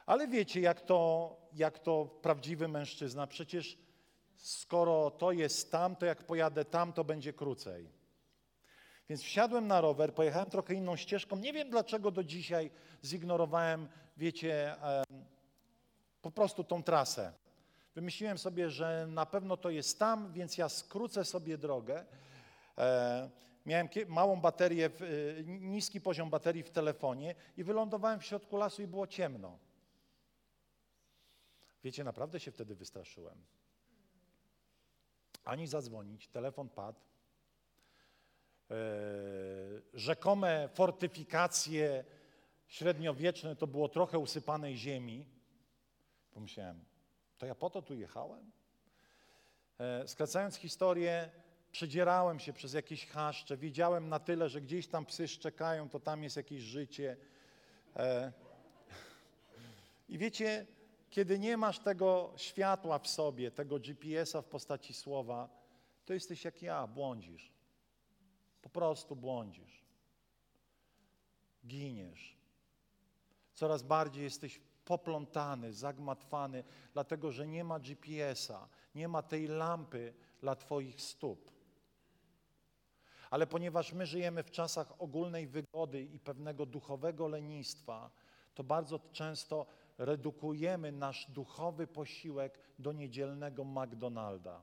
Ale 0.06 0.28
wiecie, 0.28 0.60
jak 0.60 0.80
to, 0.80 1.36
jak 1.52 1.78
to 1.78 2.06
prawdziwy 2.22 2.68
mężczyzna, 2.68 3.26
przecież 3.26 3.78
skoro 4.36 5.10
to 5.10 5.32
jest 5.32 5.72
tam, 5.72 5.96
to 5.96 6.06
jak 6.06 6.26
pojadę 6.26 6.64
tam, 6.64 6.92
to 6.92 7.04
będzie 7.04 7.32
krócej. 7.32 7.90
Więc 9.08 9.22
wsiadłem 9.22 9.66
na 9.66 9.80
rower, 9.80 10.14
pojechałem 10.14 10.50
trochę 10.50 10.74
inną 10.74 10.96
ścieżką. 10.96 11.36
Nie 11.36 11.52
wiem 11.52 11.70
dlaczego 11.70 12.10
do 12.10 12.24
dzisiaj 12.24 12.70
zignorowałem, 13.04 13.88
wiecie, 14.16 14.76
po 16.22 16.30
prostu 16.30 16.64
tą 16.64 16.82
trasę. 16.82 17.32
Wymyśliłem 17.96 18.38
sobie, 18.38 18.70
że 18.70 19.06
na 19.10 19.26
pewno 19.26 19.56
to 19.56 19.70
jest 19.70 19.98
tam, 19.98 20.32
więc 20.32 20.58
ja 20.58 20.68
skrócę 20.68 21.24
sobie 21.24 21.58
drogę. 21.58 22.04
E, 22.78 23.30
miałem 23.66 23.88
małą 24.08 24.40
baterię, 24.40 24.86
e, 24.86 24.90
niski 25.44 26.00
poziom 26.00 26.30
baterii 26.30 26.62
w 26.62 26.70
telefonie 26.70 27.34
i 27.56 27.64
wylądowałem 27.64 28.20
w 28.20 28.24
środku 28.24 28.56
lasu 28.56 28.82
i 28.82 28.86
było 28.86 29.06
ciemno. 29.06 29.58
Wiecie, 31.84 32.04
naprawdę 32.04 32.40
się 32.40 32.50
wtedy 32.50 32.74
wystraszyłem. 32.74 33.44
Ani 35.44 35.66
zadzwonić, 35.66 36.28
telefon 36.28 36.68
padł. 36.68 37.00
Eee, 38.70 38.76
rzekome 39.94 40.68
fortyfikacje 40.74 42.04
średniowieczne 42.66 43.56
to 43.56 43.66
było 43.66 43.88
trochę 43.88 44.18
usypanej 44.18 44.76
ziemi. 44.76 45.26
Pomyślałem, 46.30 46.84
to 47.38 47.46
ja 47.46 47.54
po 47.54 47.70
to 47.70 47.82
tu 47.82 47.94
jechałem? 47.94 48.50
Eee, 49.78 50.08
skracając 50.08 50.56
historię, 50.56 51.30
przedzierałem 51.72 52.40
się 52.40 52.52
przez 52.52 52.72
jakieś 52.72 53.06
chaszcze, 53.06 53.56
wiedziałem 53.56 54.08
na 54.08 54.18
tyle, 54.18 54.48
że 54.48 54.60
gdzieś 54.60 54.86
tam 54.86 55.06
psy 55.06 55.28
szczekają, 55.28 55.88
to 55.88 56.00
tam 56.00 56.22
jest 56.22 56.36
jakieś 56.36 56.62
życie. 56.62 57.16
Eee, 57.96 58.32
I 60.08 60.18
wiecie, 60.18 60.66
kiedy 61.10 61.38
nie 61.38 61.56
masz 61.56 61.78
tego 61.78 62.32
światła 62.36 62.98
w 62.98 63.08
sobie, 63.08 63.50
tego 63.50 63.78
GPS-a 63.78 64.42
w 64.42 64.46
postaci 64.46 64.94
słowa, 64.94 65.48
to 66.04 66.14
jesteś 66.14 66.44
jak 66.44 66.62
ja, 66.62 66.86
błądzisz. 66.86 67.52
Po 68.62 68.68
prostu 68.68 69.16
błądzisz. 69.16 69.84
Giniesz. 71.66 72.36
Coraz 73.54 73.82
bardziej 73.82 74.24
jesteś 74.24 74.60
poplątany, 74.86 75.72
zagmatwany, 75.72 76.64
dlatego 76.92 77.32
że 77.32 77.46
nie 77.46 77.64
ma 77.64 77.80
GPS-a, 77.80 78.68
nie 78.94 79.08
ma 79.08 79.22
tej 79.22 79.46
lampy 79.46 80.14
dla 80.40 80.56
Twoich 80.56 81.00
stóp. 81.02 81.50
Ale 83.30 83.46
ponieważ 83.46 83.92
my 83.92 84.06
żyjemy 84.06 84.42
w 84.42 84.50
czasach 84.50 84.92
ogólnej 84.98 85.46
wygody 85.46 86.02
i 86.02 86.20
pewnego 86.20 86.66
duchowego 86.66 87.28
lenistwa, 87.28 88.10
to 88.54 88.64
bardzo 88.64 88.98
często 89.12 89.66
redukujemy 89.98 90.92
nasz 90.92 91.30
duchowy 91.30 91.86
posiłek 91.86 92.58
do 92.78 92.92
niedzielnego 92.92 93.64
McDonalda. 93.64 94.62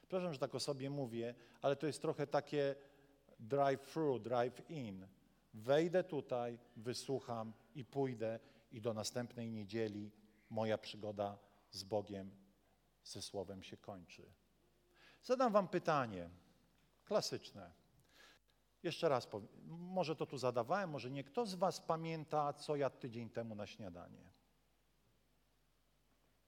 Przepraszam, 0.00 0.32
że 0.32 0.38
tak 0.38 0.54
o 0.54 0.60
sobie 0.60 0.90
mówię, 0.90 1.34
ale 1.62 1.76
to 1.76 1.86
jest 1.86 2.02
trochę 2.02 2.26
takie 2.26 2.74
drive-thru, 3.40 4.18
drive-in. 4.18 5.06
Wejdę 5.54 6.04
tutaj, 6.04 6.58
wysłucham 6.76 7.52
i 7.74 7.84
pójdę 7.84 8.40
i 8.72 8.80
do 8.80 8.94
następnej 8.94 9.50
niedzieli 9.50 10.10
moja 10.50 10.78
przygoda 10.78 11.38
z 11.70 11.84
Bogiem, 11.84 12.30
ze 13.04 13.22
Słowem 13.22 13.62
się 13.62 13.76
kończy. 13.76 14.32
Zadam 15.22 15.52
wam 15.52 15.68
pytanie, 15.68 16.30
klasyczne. 17.04 17.72
Jeszcze 18.82 19.08
raz 19.08 19.26
powiem, 19.26 19.48
może 19.68 20.16
to 20.16 20.26
tu 20.26 20.38
zadawałem, 20.38 20.90
może 20.90 21.10
nie. 21.10 21.24
Kto 21.24 21.46
z 21.46 21.54
Was 21.54 21.80
pamięta, 21.80 22.52
co 22.52 22.76
jadł 22.76 22.96
tydzień 22.96 23.30
temu 23.30 23.54
na 23.54 23.66
śniadanie? 23.66 24.32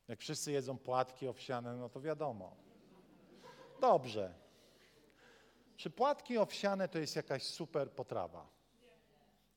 Jak 0.08 0.20
wszyscy 0.20 0.52
jedzą 0.52 0.78
płatki 0.78 1.28
owsiane, 1.28 1.76
no 1.76 1.88
to 1.88 2.00
wiadomo. 2.00 2.56
Dobrze. 3.80 4.34
Czy 5.76 5.90
płatki 5.90 6.38
owsiane 6.38 6.88
to 6.88 6.98
jest 6.98 7.16
jakaś 7.16 7.42
super 7.42 7.92
potrawa? 7.92 8.48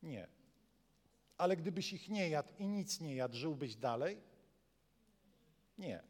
Nie. 0.04 0.37
Ale 1.38 1.58
gdybyś 1.58 1.94
ich 1.94 2.10
nie 2.10 2.30
jadł 2.30 2.54
i 2.60 2.68
nic 2.68 3.02
nie 3.02 3.16
jadł, 3.16 3.36
żyłbyś 3.36 3.76
dalej? 3.76 4.22
Nie. 5.78 6.04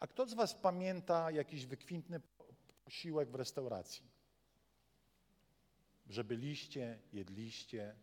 A 0.00 0.06
kto 0.06 0.26
z 0.26 0.34
Was 0.34 0.54
pamięta 0.54 1.30
jakiś 1.30 1.66
wykwintny 1.66 2.20
posiłek 2.84 3.30
w 3.30 3.34
restauracji? 3.34 4.10
Że 6.06 6.24
byliście, 6.24 6.98
jedliście? 7.12 7.96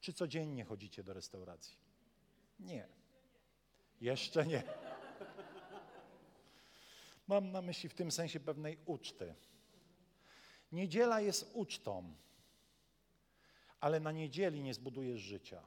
Czy 0.00 0.12
codziennie 0.12 0.64
chodzicie 0.64 1.04
do 1.04 1.14
restauracji? 1.14 1.76
Nie. 2.60 2.88
Jeszcze 4.00 4.46
nie. 4.46 4.62
Mam 7.26 7.52
na 7.52 7.62
myśli 7.62 7.88
w 7.88 7.94
tym 7.94 8.10
sensie 8.10 8.40
pewnej 8.40 8.78
uczty. 8.86 9.34
Niedziela 10.72 11.20
jest 11.20 11.50
ucztą, 11.54 12.14
ale 13.84 14.00
na 14.00 14.12
niedzieli 14.12 14.62
nie 14.62 14.74
zbudujesz 14.74 15.20
życia. 15.20 15.62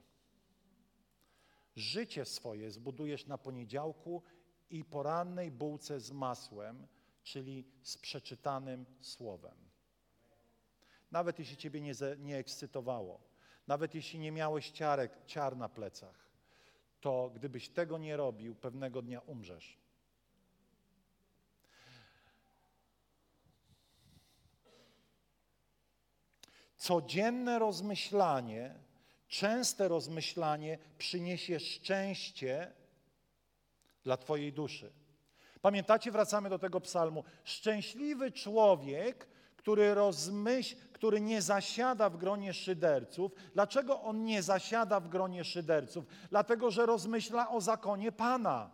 Życie 1.75 2.25
swoje 2.25 2.71
zbudujesz 2.71 3.25
na 3.25 3.38
poniedziałku 3.38 4.23
i 4.69 4.86
porannej 4.86 5.51
bułce 5.51 5.99
z 5.99 6.12
masłem, 6.12 6.88
czyli 7.23 7.65
z 7.84 7.97
przeczytanym 7.97 8.86
słowem. 9.01 9.58
Nawet 11.12 11.39
jeśli 11.39 11.58
ciebie 11.58 11.82
nie, 11.82 11.93
nie 12.19 12.38
ekscytowało, 12.38 13.21
nawet 13.67 13.95
jeśli 13.95 14.19
nie 14.19 14.32
miałeś 14.32 14.71
ciarek, 14.71 15.25
ciar 15.25 15.58
na 15.58 15.69
plecach, 15.69 16.30
to 17.01 17.32
gdybyś 17.36 17.69
tego 17.69 17.97
nie 17.97 18.17
robił, 18.17 18.56
pewnego 18.56 19.01
dnia 19.01 19.19
umrzesz. 19.19 19.77
Codzienne 26.77 27.59
rozmyślanie, 27.59 28.75
częste 29.27 29.87
rozmyślanie 29.87 30.77
przyniesie 30.97 31.59
szczęście 31.59 32.71
dla 34.03 34.17
Twojej 34.17 34.53
duszy. 34.53 34.91
Pamiętacie, 35.61 36.11
wracamy 36.11 36.49
do 36.49 36.59
tego 36.59 36.81
psalmu. 36.81 37.23
Szczęśliwy 37.43 38.31
człowiek, 38.31 39.27
który 39.55 39.93
rozmyśl, 39.93 40.75
który 40.93 41.21
nie 41.21 41.41
zasiada 41.41 42.09
w 42.09 42.17
gronie 42.17 42.53
szyderców. 42.53 43.31
Dlaczego 43.53 44.01
on 44.01 44.23
nie 44.23 44.43
zasiada 44.43 44.99
w 44.99 45.07
gronie 45.07 45.43
szyderców? 45.43 46.05
Dlatego, 46.29 46.71
że 46.71 46.85
rozmyśla 46.85 47.49
o 47.49 47.61
zakonie 47.61 48.11
Pana. 48.11 48.69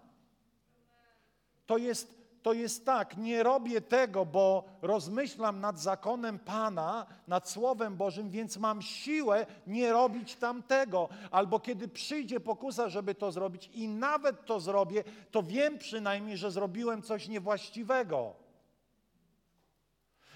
To 1.66 1.78
jest 1.78 2.23
to 2.44 2.54
jest 2.54 2.86
tak, 2.86 3.18
nie 3.18 3.44
robię 3.44 3.82
tego, 3.82 4.26
bo 4.26 4.64
rozmyślam 4.82 5.60
nad 5.60 5.80
zakonem 5.80 6.40
Pana, 6.40 7.06
nad 7.28 7.50
Słowem 7.50 7.96
Bożym, 7.98 8.30
więc 8.30 8.58
mam 8.58 8.82
siłę 8.82 9.46
nie 9.68 9.94
robić 9.94 10.36
tamtego. 10.36 11.10
Albo 11.32 11.60
kiedy 11.60 11.88
przyjdzie 11.88 12.40
pokusa, 12.40 12.90
żeby 12.90 13.16
to 13.16 13.32
zrobić 13.32 13.70
i 13.74 13.88
nawet 13.88 14.46
to 14.46 14.60
zrobię, 14.60 15.04
to 15.32 15.44
wiem 15.44 15.78
przynajmniej, 15.78 16.38
że 16.38 16.52
zrobiłem 16.52 17.02
coś 17.02 17.28
niewłaściwego. 17.28 18.34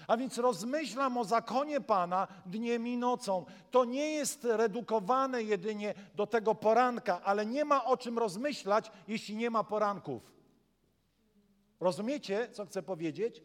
A 0.06 0.16
więc 0.16 0.38
rozmyślam 0.38 1.18
o 1.18 1.24
zakonie 1.24 1.80
Pana 1.80 2.28
dniem 2.46 2.86
i 2.86 2.96
nocą. 2.96 3.44
To 3.70 3.84
nie 3.84 4.10
jest 4.10 4.44
redukowane 4.44 5.42
jedynie 5.42 5.94
do 6.14 6.26
tego 6.26 6.54
poranka, 6.54 7.20
ale 7.24 7.46
nie 7.46 7.64
ma 7.64 7.84
o 7.84 7.96
czym 7.96 8.18
rozmyślać, 8.18 8.90
jeśli 9.08 9.36
nie 9.36 9.50
ma 9.50 9.64
poranków. 9.64 10.37
Rozumiecie, 11.80 12.48
co 12.52 12.66
chcę 12.66 12.82
powiedzieć? 12.82 13.42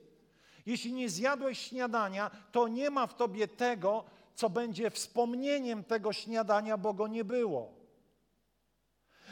Jeśli 0.65 0.93
nie 0.93 1.09
zjadłeś 1.09 1.59
śniadania, 1.59 2.31
to 2.51 2.67
nie 2.67 2.89
ma 2.89 3.07
w 3.07 3.15
tobie 3.15 3.47
tego, 3.47 4.03
co 4.35 4.49
będzie 4.49 4.89
wspomnieniem 4.89 5.83
tego 5.83 6.13
śniadania, 6.13 6.77
bo 6.77 6.93
go 6.93 7.07
nie 7.07 7.23
było. 7.23 7.83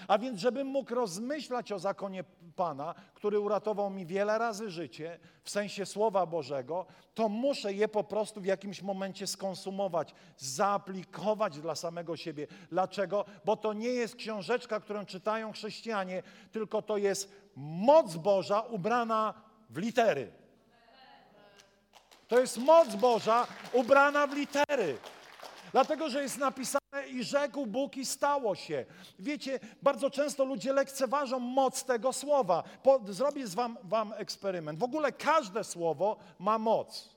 A 0.08 0.18
więc, 0.18 0.40
żebym 0.40 0.68
mógł 0.68 0.96
rozmyślać 0.96 1.72
o 1.72 1.80
zakonie 1.80 2.24
Pana, 2.56 2.96
który 3.14 3.40
uratował 3.40 3.90
mi 3.90 4.06
wiele 4.06 4.38
razy 4.38 4.70
życie, 4.70 5.20
w 5.44 5.50
sensie 5.50 5.86
Słowa 5.86 6.26
Bożego, 6.26 6.86
to 7.14 7.30
muszę 7.30 7.74
je 7.74 7.88
po 7.88 8.04
prostu 8.04 8.42
w 8.42 8.46
jakimś 8.46 8.82
momencie 8.82 9.28
skonsumować, 9.28 10.14
zaaplikować 10.38 11.60
dla 11.60 11.76
samego 11.76 12.18
siebie. 12.18 12.48
Dlaczego? 12.70 13.26
Bo 13.46 13.56
to 13.56 13.74
nie 13.74 13.90
jest 13.90 14.16
książeczka, 14.16 14.80
którą 14.80 15.06
czytają 15.06 15.52
chrześcijanie, 15.52 16.24
tylko 16.52 16.82
to 16.82 16.98
jest 16.98 17.41
moc 17.56 18.16
Boża 18.16 18.62
ubrana 18.62 19.34
w 19.70 19.78
litery. 19.78 20.32
To 22.28 22.40
jest 22.40 22.58
moc 22.58 22.96
Boża 22.96 23.48
ubrana 23.74 24.28
w 24.28 24.34
litery. 24.34 24.98
Dlatego, 25.72 26.10
że 26.10 26.22
jest 26.22 26.38
napisane 26.38 27.08
i 27.08 27.24
rzekł 27.24 27.66
Bóg 27.66 27.98
i 27.98 28.06
stało 28.06 28.56
się. 28.56 28.86
Wiecie, 29.20 29.60
bardzo 29.82 30.10
często 30.10 30.46
ludzie 30.46 30.74
lekceważą 30.74 31.40
moc 31.40 31.84
tego 31.84 32.14
słowa. 32.14 32.64
Po, 32.84 33.00
zrobię 33.08 33.48
z 33.48 33.56
wam, 33.56 33.78
wam 33.84 34.14
eksperyment. 34.14 34.80
W 34.80 34.84
ogóle 34.84 35.12
każde 35.12 35.64
słowo 35.64 36.18
ma 36.40 36.58
moc. 36.58 37.10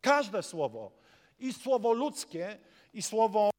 Każde 0.00 0.42
słowo. 0.42 0.92
I 1.38 1.52
słowo 1.52 1.92
ludzkie, 1.92 2.58
i 2.94 3.02
słowo, 3.02 3.50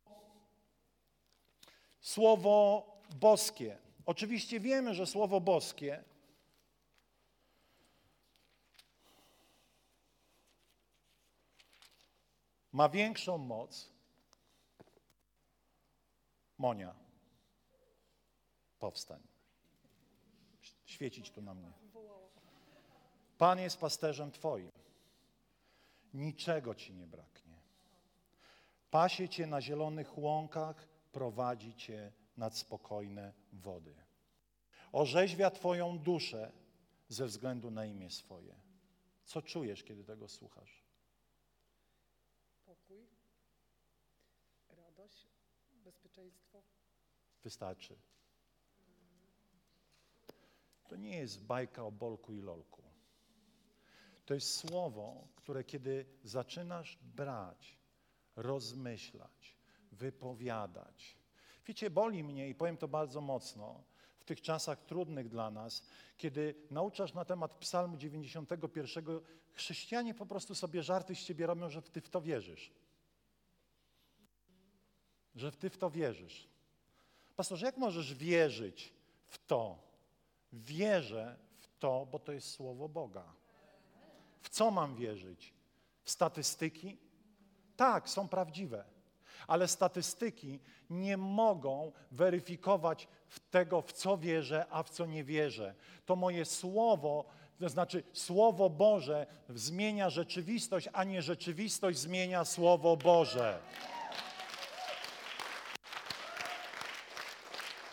słowo 2.01 2.85
boskie. 3.15 3.77
Oczywiście 4.07 4.59
wiemy, 4.59 4.93
że 4.93 5.05
słowo 5.05 5.41
boskie 5.41 6.03
ma 12.71 12.89
większą 12.89 13.37
moc. 13.37 13.89
Monia, 16.57 16.95
powstań. 18.79 19.21
Świecić 20.85 21.31
tu 21.31 21.41
na 21.41 21.53
mnie. 21.53 21.71
Pan 23.37 23.59
jest 23.59 23.77
pasterzem 23.77 24.31
Twoim. 24.31 24.71
Niczego 26.13 26.75
Ci 26.75 26.93
nie 26.93 27.07
braknie. 27.07 27.61
Pasie 28.91 29.29
Cię 29.29 29.47
na 29.47 29.61
zielonych 29.61 30.17
łąkach, 30.17 30.87
prowadzi 31.11 31.75
Cię 31.75 32.11
nad 32.37 32.57
spokojne 32.57 33.33
wody. 33.53 33.95
Orzeźwia 34.91 35.51
Twoją 35.51 35.99
duszę 35.99 36.51
ze 37.09 37.25
względu 37.25 37.71
na 37.71 37.85
imię 37.85 38.09
swoje. 38.09 38.55
Co 39.23 39.41
czujesz, 39.41 39.83
kiedy 39.83 40.03
tego 40.03 40.27
słuchasz? 40.27 40.83
Pokój, 42.65 43.07
radość, 44.69 45.27
bezpieczeństwo. 45.73 46.63
Wystarczy. 47.43 47.97
To 50.87 50.95
nie 50.95 51.17
jest 51.17 51.45
bajka 51.45 51.83
o 51.83 51.91
bolku 51.91 52.33
i 52.33 52.41
lolku. 52.41 52.83
To 54.25 54.33
jest 54.33 54.53
słowo, 54.53 55.27
które 55.35 55.63
kiedy 55.63 56.05
zaczynasz 56.23 56.97
brać, 57.01 57.77
rozmyślać, 58.35 59.57
wypowiadać. 59.91 61.17
Wiecie, 61.67 61.89
boli 61.89 62.23
mnie 62.23 62.49
i 62.49 62.55
powiem 62.55 62.77
to 62.77 62.87
bardzo 62.87 63.21
mocno, 63.21 63.83
w 64.19 64.23
tych 64.23 64.41
czasach 64.41 64.85
trudnych 64.85 65.29
dla 65.29 65.51
nas, 65.51 65.83
kiedy 66.17 66.55
nauczasz 66.71 67.13
na 67.13 67.25
temat 67.25 67.53
Psalmu 67.53 67.97
91, 67.97 69.19
chrześcijanie 69.53 70.13
po 70.13 70.25
prostu 70.25 70.55
sobie 70.55 70.83
żarty 70.83 71.15
z 71.15 71.23
ciebie 71.23 71.47
robią, 71.47 71.69
że 71.69 71.81
ty 71.81 72.01
w 72.01 72.09
to 72.09 72.21
wierzysz. 72.21 72.71
Że 75.35 75.51
ty 75.51 75.69
w 75.69 75.77
to 75.77 75.89
wierzysz. 75.89 76.47
Pastorze, 77.35 77.65
jak 77.65 77.77
możesz 77.77 78.13
wierzyć 78.13 78.93
w 79.27 79.45
to? 79.45 79.79
Wierzę 80.53 81.37
w 81.57 81.67
to, 81.79 82.07
bo 82.11 82.19
to 82.19 82.31
jest 82.31 82.51
słowo 82.51 82.89
Boga. 82.89 83.33
W 84.41 84.49
co 84.49 84.71
mam 84.71 84.95
wierzyć? 84.95 85.53
W 86.03 86.11
statystyki? 86.11 86.97
Tak, 87.75 88.09
są 88.09 88.27
prawdziwe. 88.27 88.96
Ale 89.47 89.67
statystyki 89.67 90.59
nie 90.89 91.17
mogą 91.17 91.91
weryfikować 92.11 93.07
tego, 93.51 93.81
w 93.81 93.93
co 93.93 94.17
wierzę, 94.17 94.65
a 94.69 94.83
w 94.83 94.89
co 94.89 95.05
nie 95.05 95.23
wierzę. 95.23 95.75
To 96.05 96.15
moje 96.15 96.45
słowo, 96.45 97.25
to 97.59 97.69
znaczy 97.69 98.03
Słowo 98.13 98.69
Boże 98.69 99.27
zmienia 99.49 100.09
rzeczywistość, 100.09 100.89
a 100.93 101.03
nie 101.03 101.21
rzeczywistość 101.21 101.97
zmienia 101.97 102.45
Słowo 102.45 102.97
Boże. 102.97 103.59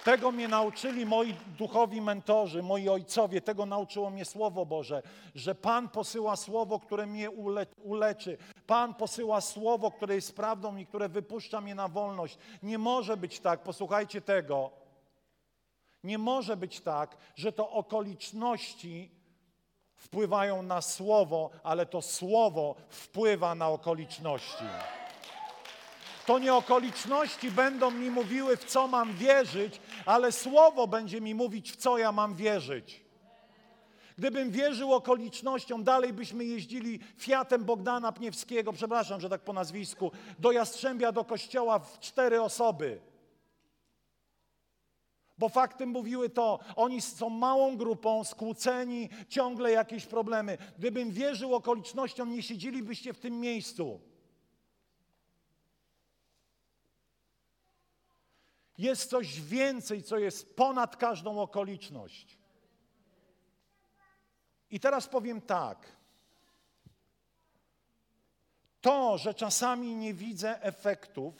Tego 0.05 0.33
mnie 0.33 0.49
nauczyli 0.49 1.07
moi 1.07 1.35
duchowi 1.59 2.01
mentorzy, 2.01 2.63
moi 2.63 2.89
ojcowie, 2.89 3.41
tego 3.41 3.67
nauczyło 3.67 4.11
mnie 4.11 4.25
Słowo 4.25 4.67
Boże, 4.67 5.03
że 5.35 5.55
Pan 5.55 5.89
posyła 5.89 6.37
Słowo, 6.37 6.81
które 6.81 7.07
mnie 7.07 7.31
ule, 7.31 7.67
uleczy. 7.83 8.39
Pan 8.67 8.95
posyła 8.95 9.41
Słowo, 9.41 9.91
które 9.91 10.15
jest 10.15 10.37
prawdą 10.37 10.77
i 10.77 10.87
które 10.87 11.09
wypuszcza 11.09 11.61
mnie 11.61 11.75
na 11.75 11.89
wolność. 11.89 12.39
Nie 12.63 12.79
może 12.79 13.17
być 13.17 13.41
tak, 13.41 13.63
posłuchajcie 13.63 14.21
tego, 14.21 14.71
nie 16.05 16.19
może 16.19 16.57
być 16.57 16.81
tak, 16.81 17.17
że 17.37 17.53
to 17.53 17.71
okoliczności 17.71 19.11
wpływają 19.95 20.63
na 20.63 20.83
Słowo, 20.83 21.51
ale 21.63 21.87
to 21.87 22.03
Słowo 22.03 22.75
wpływa 22.89 23.55
na 23.55 23.69
okoliczności. 23.69 24.65
To 26.27 26.39
nie 26.39 26.55
okoliczności 26.55 27.51
będą 27.51 27.91
mi 27.91 28.11
mówiły, 28.11 28.57
w 28.57 28.65
co 28.65 28.89
mam 28.89 29.13
wierzyć, 29.13 29.81
ale 30.07 30.33
Słowo 30.33 30.87
będzie 30.87 31.21
mi 31.21 31.35
mówić, 31.35 31.73
w 31.73 31.77
co 31.77 31.99
ja 31.99 32.13
mam 32.13 32.35
wierzyć. 32.35 33.05
Gdybym 34.19 34.51
wierzył 34.51 34.95
okolicznościom, 34.95 35.85
dalej 35.85 36.13
byśmy 36.13 36.45
jeździli 36.45 37.01
Fiatem 37.19 37.65
Bogdana 37.65 38.13
Pniewskiego, 38.13 38.73
przepraszam, 38.73 39.21
że 39.21 39.29
tak 39.29 39.41
po 39.41 39.53
nazwisku, 39.53 40.13
do 40.39 40.53
Jastrzębia, 40.53 41.13
do 41.13 41.25
kościoła 41.25 41.79
w 41.79 42.01
cztery 42.01 42.43
osoby. 42.43 43.01
Bo 45.39 45.49
fakty 45.49 45.87
mówiły 45.87 46.31
to, 46.31 46.59
oni 46.77 47.01
są 47.01 47.31
małą 47.31 47.77
grupą, 47.77 48.25
skłóceni, 48.25 49.09
ciągle 49.29 49.71
jakieś 49.71 50.07
problemy. 50.07 50.59
Gdybym 50.79 51.11
wierzył 51.11 51.55
okolicznościom, 51.55 52.31
nie 52.31 52.43
siedzielibyście 52.43 53.13
w 53.13 53.19
tym 53.19 53.41
miejscu. 53.41 54.01
Jest 58.79 59.11
coś 59.11 59.41
więcej, 59.41 60.03
co 60.03 60.19
jest 60.19 60.57
ponad 60.57 60.97
każdą 60.97 61.41
okoliczność. 61.41 62.39
I 64.71 64.81
teraz 64.81 65.09
powiem 65.09 65.41
tak. 65.41 65.95
To, 68.81 69.19
że 69.19 69.35
czasami 69.35 69.95
nie 69.95 70.15
widzę 70.15 70.63
efektów, 70.63 71.35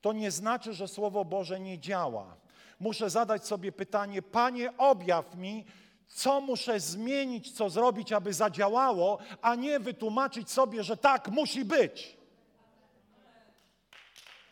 to 0.00 0.12
nie 0.12 0.30
znaczy, 0.30 0.72
że 0.72 0.88
Słowo 0.88 1.24
Boże 1.24 1.60
nie 1.60 1.78
działa. 1.78 2.36
Muszę 2.80 3.10
zadać 3.10 3.46
sobie 3.46 3.72
pytanie: 3.72 4.22
Panie, 4.22 4.76
objaw 4.78 5.34
mi, 5.34 5.64
co 6.06 6.40
muszę 6.40 6.80
zmienić, 6.80 7.52
co 7.52 7.70
zrobić, 7.70 8.12
aby 8.12 8.32
zadziałało, 8.32 9.18
a 9.42 9.54
nie 9.54 9.80
wytłumaczyć 9.80 10.50
sobie, 10.50 10.84
że 10.84 10.96
tak 10.96 11.28
musi 11.28 11.64
być. 11.64 12.16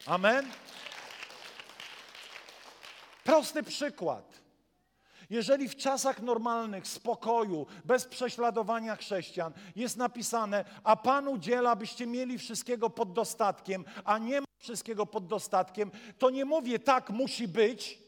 Amen. 0.07 0.51
Prosty 3.35 3.63
przykład. 3.63 4.41
Jeżeli 5.31 5.69
w 5.69 5.77
czasach 5.77 6.23
normalnych, 6.23 6.87
spokoju, 6.87 7.67
bez 7.85 8.05
prześladowania 8.05 8.97
chrześcijan 8.97 9.53
jest 9.77 9.97
napisane, 9.97 10.65
a 10.85 10.97
Pan 10.97 11.29
udziela, 11.29 11.77
byście 11.77 12.07
mieli 12.07 12.39
wszystkiego 12.39 12.91
pod 12.91 13.13
dostatkiem, 13.13 13.85
a 14.05 14.19
nie 14.19 14.41
ma 14.41 14.47
wszystkiego 14.59 15.07
pod 15.07 15.27
dostatkiem, 15.27 15.91
to 16.19 16.31
nie 16.31 16.45
mówię 16.45 16.79
tak 16.79 17.11
musi 17.11 17.49
być, 17.49 17.99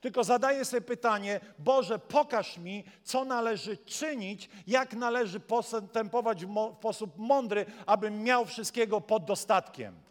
tylko 0.00 0.24
zadaję 0.24 0.64
sobie 0.64 0.80
pytanie, 0.80 1.40
Boże, 1.58 1.98
pokaż 1.98 2.58
mi, 2.58 2.84
co 3.04 3.24
należy 3.24 3.76
czynić, 3.76 4.48
jak 4.66 4.94
należy 4.94 5.40
postępować 5.40 6.46
w 6.46 6.74
sposób 6.78 7.18
mądry, 7.18 7.66
abym 7.86 8.22
miał 8.22 8.44
wszystkiego 8.44 9.00
pod 9.00 9.24
dostatkiem. 9.24 10.07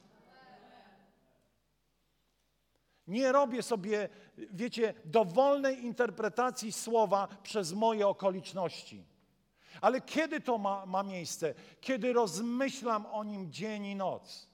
Nie 3.08 3.32
robię 3.32 3.64
sobie, 3.64 4.10
wiecie, 4.38 4.94
dowolnej 5.06 5.86
interpretacji 5.86 6.72
słowa 6.72 7.28
przez 7.44 7.74
moje 7.74 8.08
okoliczności. 8.08 9.06
Ale 9.82 10.02
kiedy 10.02 10.42
to 10.42 10.58
ma, 10.58 10.86
ma 10.86 11.04
miejsce? 11.04 11.54
Kiedy 11.82 12.14
rozmyślam 12.14 13.06
o 13.06 13.24
nim 13.24 13.52
dzień 13.52 13.86
i 13.86 13.96
noc. 13.96 14.48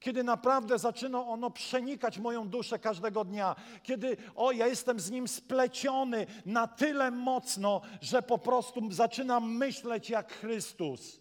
Kiedy 0.00 0.24
naprawdę 0.24 0.78
zaczyna 0.78 1.26
ono 1.26 1.50
przenikać 1.50 2.18
moją 2.18 2.48
duszę 2.48 2.78
każdego 2.78 3.24
dnia. 3.24 3.56
Kiedy, 3.82 4.16
o, 4.34 4.52
ja 4.52 4.66
jestem 4.66 5.00
z 5.00 5.10
nim 5.10 5.28
spleciony 5.28 6.26
na 6.46 6.66
tyle 6.66 7.10
mocno, 7.10 7.80
że 8.00 8.22
po 8.22 8.38
prostu 8.38 8.92
zaczynam 8.92 9.56
myśleć 9.56 10.10
jak 10.10 10.32
Chrystus. 10.32 11.20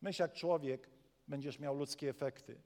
Myśl 0.00 0.22
jak 0.22 0.32
człowiek, 0.32 0.95
będziesz 1.28 1.58
miał 1.58 1.76
ludzkie 1.76 2.10
efekty. 2.10 2.60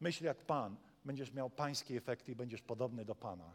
Myśl 0.00 0.24
jak 0.24 0.38
Pan, 0.38 0.76
będziesz 1.04 1.32
miał 1.32 1.50
pańskie 1.50 1.96
efekty 1.96 2.32
i 2.32 2.34
będziesz 2.34 2.62
podobny 2.62 3.04
do 3.04 3.14
Pana. 3.14 3.54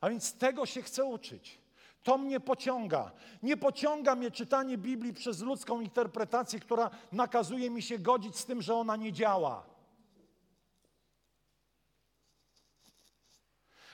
A 0.00 0.10
więc 0.10 0.34
tego 0.34 0.66
się 0.66 0.82
chcę 0.82 1.04
uczyć. 1.04 1.58
To 2.02 2.18
mnie 2.18 2.40
pociąga. 2.40 3.12
Nie 3.42 3.56
pociąga 3.56 4.14
mnie 4.14 4.30
czytanie 4.30 4.78
Biblii 4.78 5.14
przez 5.14 5.40
ludzką 5.40 5.80
interpretację, 5.80 6.60
która 6.60 6.90
nakazuje 7.12 7.70
mi 7.70 7.82
się 7.82 7.98
godzić 7.98 8.36
z 8.36 8.46
tym, 8.46 8.62
że 8.62 8.74
ona 8.74 8.96
nie 8.96 9.12
działa. 9.12 9.66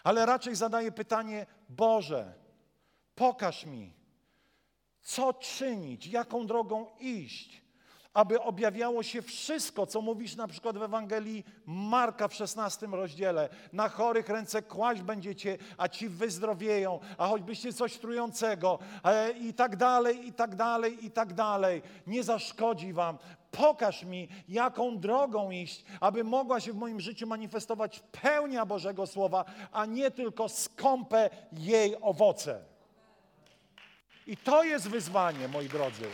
Ale 0.05 0.27
raczej 0.27 0.57
zadaję 0.57 0.93
pytanie: 0.93 1.47
Boże, 1.69 2.35
pokaż 3.14 3.67
mi, 3.67 3.93
co 5.03 5.33
czynić, 5.33 6.07
jaką 6.07 6.47
drogą 6.47 6.97
iść, 6.99 7.62
aby 8.17 8.43
objawiało 8.43 9.03
się 9.03 9.23
wszystko, 9.23 9.87
co 9.87 10.01
mówisz 10.01 10.37
na 10.37 10.49
przykład 10.49 10.79
w 10.79 10.83
Ewangelii 10.83 11.45
Marka 11.67 12.29
w 12.29 12.35
16 12.35 12.87
rozdziale. 12.87 13.49
Na 13.73 13.89
chorych 13.89 14.29
ręce 14.29 14.62
kłaść 14.62 15.03
będziecie, 15.03 15.59
a 15.79 15.89
ci 15.89 16.09
wyzdrowieją, 16.09 17.01
a 17.19 17.29
choćbyście 17.29 17.73
coś 17.73 17.99
trującego 17.99 18.79
e, 19.05 19.31
i 19.31 19.55
tak 19.55 19.77
dalej, 19.77 20.29
i 20.29 20.33
tak 20.33 20.55
dalej, 20.55 21.05
i 21.07 21.11
tak 21.11 21.35
dalej. 21.35 21.83
Nie 22.07 22.23
zaszkodzi 22.23 22.93
wam. 22.93 23.19
Pokaż 23.51 24.05
mi, 24.05 24.29
jaką 24.49 24.99
drogą 24.99 25.51
iść, 25.51 25.85
aby 26.01 26.25
mogła 26.25 26.61
się 26.61 26.73
w 26.73 26.77
moim 26.77 27.01
życiu 27.01 27.27
manifestować 27.27 28.03
pełnia 28.23 28.67
Bożego 28.67 29.07
Słowa, 29.07 29.45
a 29.73 29.87
nie 29.87 30.11
tylko 30.11 30.49
skąpe 30.49 31.31
jej 31.53 31.97
owoce. 32.01 32.61
I 34.27 34.37
to 34.37 34.64
jest 34.64 34.89
wyzwanie, 34.89 35.49
moi 35.49 35.69
drodzy. 35.69 36.05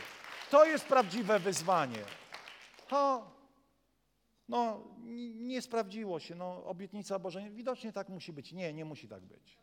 To 0.53 0.65
jest 0.65 0.85
prawdziwe 0.85 1.39
wyzwanie. 1.39 2.05
To, 2.89 3.31
no, 4.49 4.85
nie 5.35 5.63
sprawdziło 5.63 6.21
się. 6.21 6.35
No, 6.35 6.65
obietnica 6.65 7.19
Boża, 7.19 7.41
widocznie 7.51 7.93
tak 7.93 8.09
musi 8.09 8.33
być. 8.33 8.53
Nie, 8.53 8.73
nie 8.73 8.85
musi 8.85 9.09
tak 9.09 9.23
być. 9.23 9.59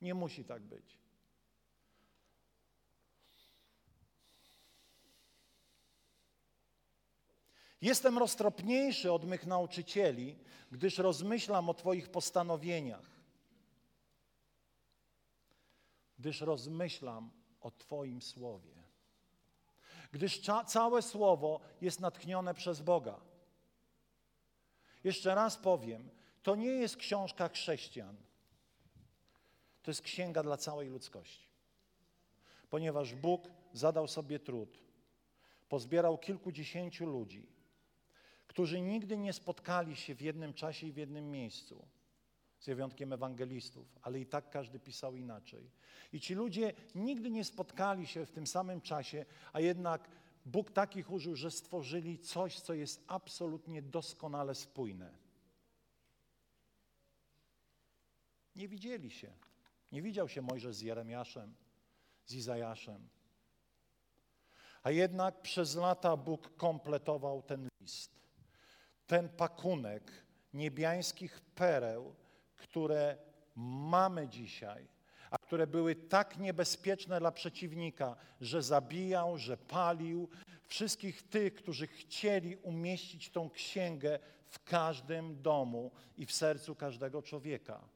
Nie 0.00 0.14
musi 0.14 0.44
tak 0.44 0.62
być. 0.62 0.98
Jestem 7.80 8.18
roztropniejszy 8.18 9.12
od 9.12 9.24
mych 9.24 9.46
nauczycieli, 9.46 10.38
gdyż 10.72 10.98
rozmyślam 10.98 11.68
o 11.68 11.74
Twoich 11.74 12.08
postanowieniach. 12.08 13.10
Gdyż 16.18 16.40
rozmyślam 16.40 17.30
o 17.60 17.70
Twoim 17.70 18.22
słowie 18.22 18.75
gdyż 20.16 20.40
całe 20.66 21.02
słowo 21.02 21.60
jest 21.80 22.00
natchnione 22.00 22.54
przez 22.54 22.80
Boga. 22.80 23.20
Jeszcze 25.04 25.34
raz 25.34 25.56
powiem, 25.56 26.10
to 26.42 26.56
nie 26.56 26.70
jest 26.70 26.96
książka 26.96 27.48
chrześcijan. 27.48 28.16
To 29.82 29.90
jest 29.90 30.02
księga 30.02 30.42
dla 30.42 30.56
całej 30.56 30.88
ludzkości. 30.88 31.46
Ponieważ 32.70 33.14
Bóg 33.14 33.48
zadał 33.72 34.08
sobie 34.08 34.38
trud, 34.38 34.78
pozbierał 35.68 36.18
kilkudziesięciu 36.18 37.06
ludzi, 37.06 37.46
którzy 38.46 38.80
nigdy 38.80 39.16
nie 39.16 39.32
spotkali 39.32 39.96
się 39.96 40.14
w 40.14 40.20
jednym 40.20 40.54
czasie 40.54 40.86
i 40.86 40.92
w 40.92 40.96
jednym 40.96 41.30
miejscu 41.30 41.88
z 42.58 42.66
wyjątkiem 42.66 43.12
ewangelistów, 43.12 43.98
ale 44.02 44.20
i 44.20 44.26
tak 44.26 44.50
każdy 44.50 44.80
pisał 44.80 45.16
inaczej. 45.16 45.70
I 46.12 46.20
ci 46.20 46.34
ludzie 46.34 46.72
nigdy 46.94 47.30
nie 47.30 47.44
spotkali 47.44 48.06
się 48.06 48.26
w 48.26 48.30
tym 48.30 48.46
samym 48.46 48.80
czasie, 48.80 49.24
a 49.52 49.60
jednak 49.60 50.10
Bóg 50.46 50.70
takich 50.70 51.10
użył, 51.10 51.36
że 51.36 51.50
stworzyli 51.50 52.18
coś, 52.18 52.60
co 52.60 52.74
jest 52.74 53.04
absolutnie 53.06 53.82
doskonale 53.82 54.54
spójne. 54.54 55.18
Nie 58.56 58.68
widzieli 58.68 59.10
się. 59.10 59.32
Nie 59.92 60.02
widział 60.02 60.28
się 60.28 60.42
Mojżesz 60.42 60.76
z 60.76 60.80
Jeremiaszem, 60.80 61.54
z 62.24 62.34
Izajaszem. 62.34 63.08
A 64.82 64.90
jednak 64.90 65.42
przez 65.42 65.74
lata 65.74 66.16
Bóg 66.16 66.56
kompletował 66.56 67.42
ten 67.42 67.68
list, 67.80 68.10
ten 69.06 69.28
pakunek 69.28 70.12
niebiańskich 70.52 71.40
pereł, 71.40 72.14
które 72.56 73.16
mamy 73.56 74.28
dzisiaj, 74.28 74.88
a 75.30 75.38
które 75.38 75.66
były 75.66 75.94
tak 75.94 76.38
niebezpieczne 76.38 77.20
dla 77.20 77.32
przeciwnika, 77.32 78.16
że 78.40 78.62
zabijał, 78.62 79.38
że 79.38 79.56
palił 79.56 80.28
wszystkich 80.66 81.22
tych, 81.22 81.54
którzy 81.54 81.86
chcieli 81.86 82.56
umieścić 82.56 83.30
tą 83.30 83.50
księgę 83.50 84.18
w 84.46 84.64
każdym 84.64 85.42
domu 85.42 85.90
i 86.16 86.26
w 86.26 86.32
sercu 86.32 86.74
każdego 86.74 87.22
człowieka. 87.22 87.88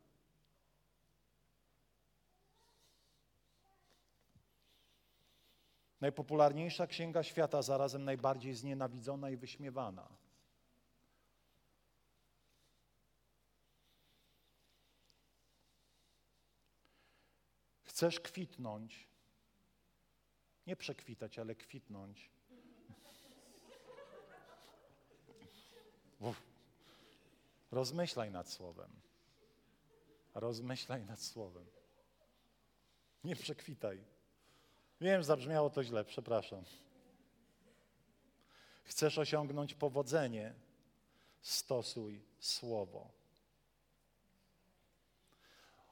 Najpopularniejsza 6.01 6.87
księga 6.87 7.23
świata, 7.23 7.63
zarazem 7.63 8.05
najbardziej 8.05 8.55
znienawidzona 8.55 9.31
i 9.31 9.37
wyśmiewana. 9.37 10.09
Chcesz 18.01 18.20
kwitnąć, 18.20 19.09
nie 20.66 20.76
przekwitać, 20.76 21.38
ale 21.38 21.55
kwitnąć. 21.55 22.30
Uf. 26.20 26.42
Rozmyślaj 27.70 28.30
nad 28.30 28.48
słowem. 28.48 28.90
Rozmyślaj 30.34 31.05
nad 31.05 31.22
słowem. 31.22 31.66
Nie 33.24 33.36
przekwitaj. 33.36 34.05
Wiem, 35.01 35.24
zabrzmiało 35.24 35.70
to 35.70 35.84
źle, 35.84 36.05
przepraszam. 36.05 36.64
Chcesz 38.84 39.18
osiągnąć 39.18 39.74
powodzenie, 39.74 40.55
stosuj 41.40 42.22
słowo. 42.38 43.11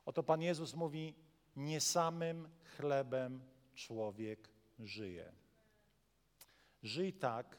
Oto 0.07 0.23
Pan 0.23 0.43
Jezus 0.43 0.75
mówi: 0.75 1.28
Nie 1.59 1.81
samym 1.81 2.49
chlebem 2.77 3.41
człowiek 3.75 4.49
żyje. 4.79 5.33
Żyj 6.83 7.13
tak, 7.13 7.59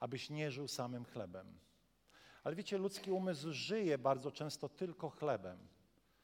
abyś 0.00 0.30
nie 0.30 0.50
żył 0.50 0.68
samym 0.68 1.04
chlebem. 1.04 1.58
Ale 2.44 2.56
wiecie, 2.56 2.78
ludzki 2.78 3.10
umysł 3.10 3.52
żyje 3.52 3.98
bardzo 3.98 4.32
często 4.32 4.68
tylko 4.68 5.10
chlebem. 5.10 5.58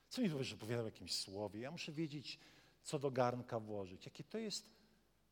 Co 0.08 0.22
mi 0.22 0.30
powiesz, 0.30 0.46
że 0.46 0.54
opowiadam 0.54 0.84
o 0.84 0.88
jakimś 0.88 1.14
słowie? 1.14 1.60
Ja 1.60 1.70
muszę 1.70 1.92
wiedzieć, 1.92 2.38
co 2.82 2.98
do 2.98 3.10
garnka 3.10 3.60
włożyć. 3.60 4.04
Jakie 4.04 4.24
to 4.24 4.38
jest 4.38 4.66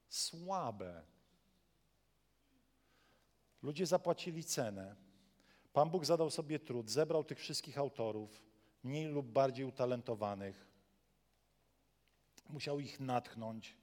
słabe. 0.09 1.03
Ludzie 3.63 3.87
zapłacili 3.87 4.45
cenę. 4.45 4.97
Pan 5.73 5.91
Bóg 5.91 6.05
zadał 6.05 6.31
sobie 6.31 6.59
trud, 6.59 6.91
zebrał 6.91 7.25
tych 7.25 7.39
wszystkich 7.39 7.79
autorów, 7.79 8.43
mniej 8.83 9.07
lub 9.07 9.27
bardziej 9.27 9.65
utalentowanych. 9.65 10.72
Musiał 12.53 12.81
ich 12.81 13.01
natchnąć. 13.01 13.77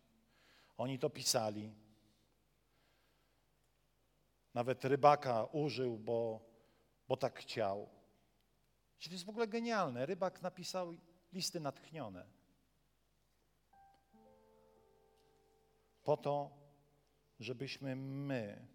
Oni 0.77 0.99
to 0.99 1.09
pisali. 1.09 1.73
Nawet 4.53 4.85
rybaka 4.85 5.43
użył, 5.43 5.97
bo, 5.97 6.41
bo 7.07 7.17
tak 7.17 7.39
chciał. 7.39 7.89
To 9.03 9.11
jest 9.11 9.25
w 9.25 9.29
ogóle 9.29 9.47
genialne. 9.47 10.05
Rybak 10.05 10.41
napisał 10.41 10.93
listy 11.33 11.59
natchnione. 11.59 12.25
Po 16.03 16.17
to, 16.17 16.51
żebyśmy 17.39 17.95
my 17.95 18.67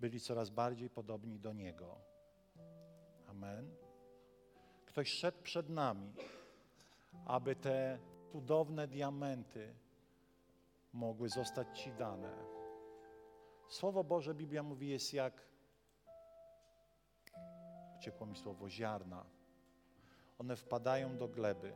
byli 0.00 0.20
coraz 0.20 0.50
bardziej 0.50 0.90
podobni 0.90 1.40
do 1.40 1.52
Niego. 1.52 2.00
Amen. 3.26 3.76
Ktoś 4.86 5.12
szedł 5.12 5.42
przed 5.42 5.68
nami, 5.68 6.14
aby 7.26 7.56
te 7.56 7.98
cudowne 8.32 8.88
diamenty 8.88 9.74
mogły 10.92 11.28
zostać 11.28 11.80
Ci 11.80 11.92
dane. 11.92 12.58
Słowo 13.68 14.04
Boże, 14.04 14.34
Biblia 14.34 14.62
mówi, 14.62 14.88
jest 14.88 15.14
jak, 15.14 15.42
ciepło 18.00 18.26
mi 18.26 18.36
słowo, 18.36 18.70
ziarna. 18.70 19.24
One 20.38 20.56
wpadają 20.56 21.16
do 21.16 21.28
gleby, 21.28 21.72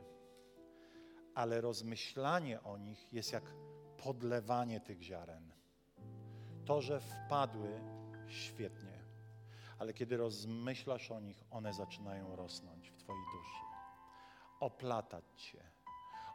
ale 1.35 1.61
rozmyślanie 1.61 2.63
o 2.63 2.79
nich 2.79 3.13
jest 3.13 3.33
jak 3.33 3.55
podlewanie 4.05 4.81
tych 4.81 5.03
ziaren. 5.03 5.53
To, 6.65 6.81
że 6.81 7.01
wpadły, 7.01 7.81
świetnie, 8.27 9.05
ale 9.79 9.93
kiedy 9.93 10.17
rozmyślasz 10.17 11.11
o 11.11 11.21
nich, 11.21 11.45
one 11.51 11.73
zaczynają 11.73 12.37
rosnąć 12.37 12.91
w 12.91 12.97
Twojej 12.97 13.23
duszy, 13.35 13.72
oplatać 14.63 15.25
Cię. 15.37 15.63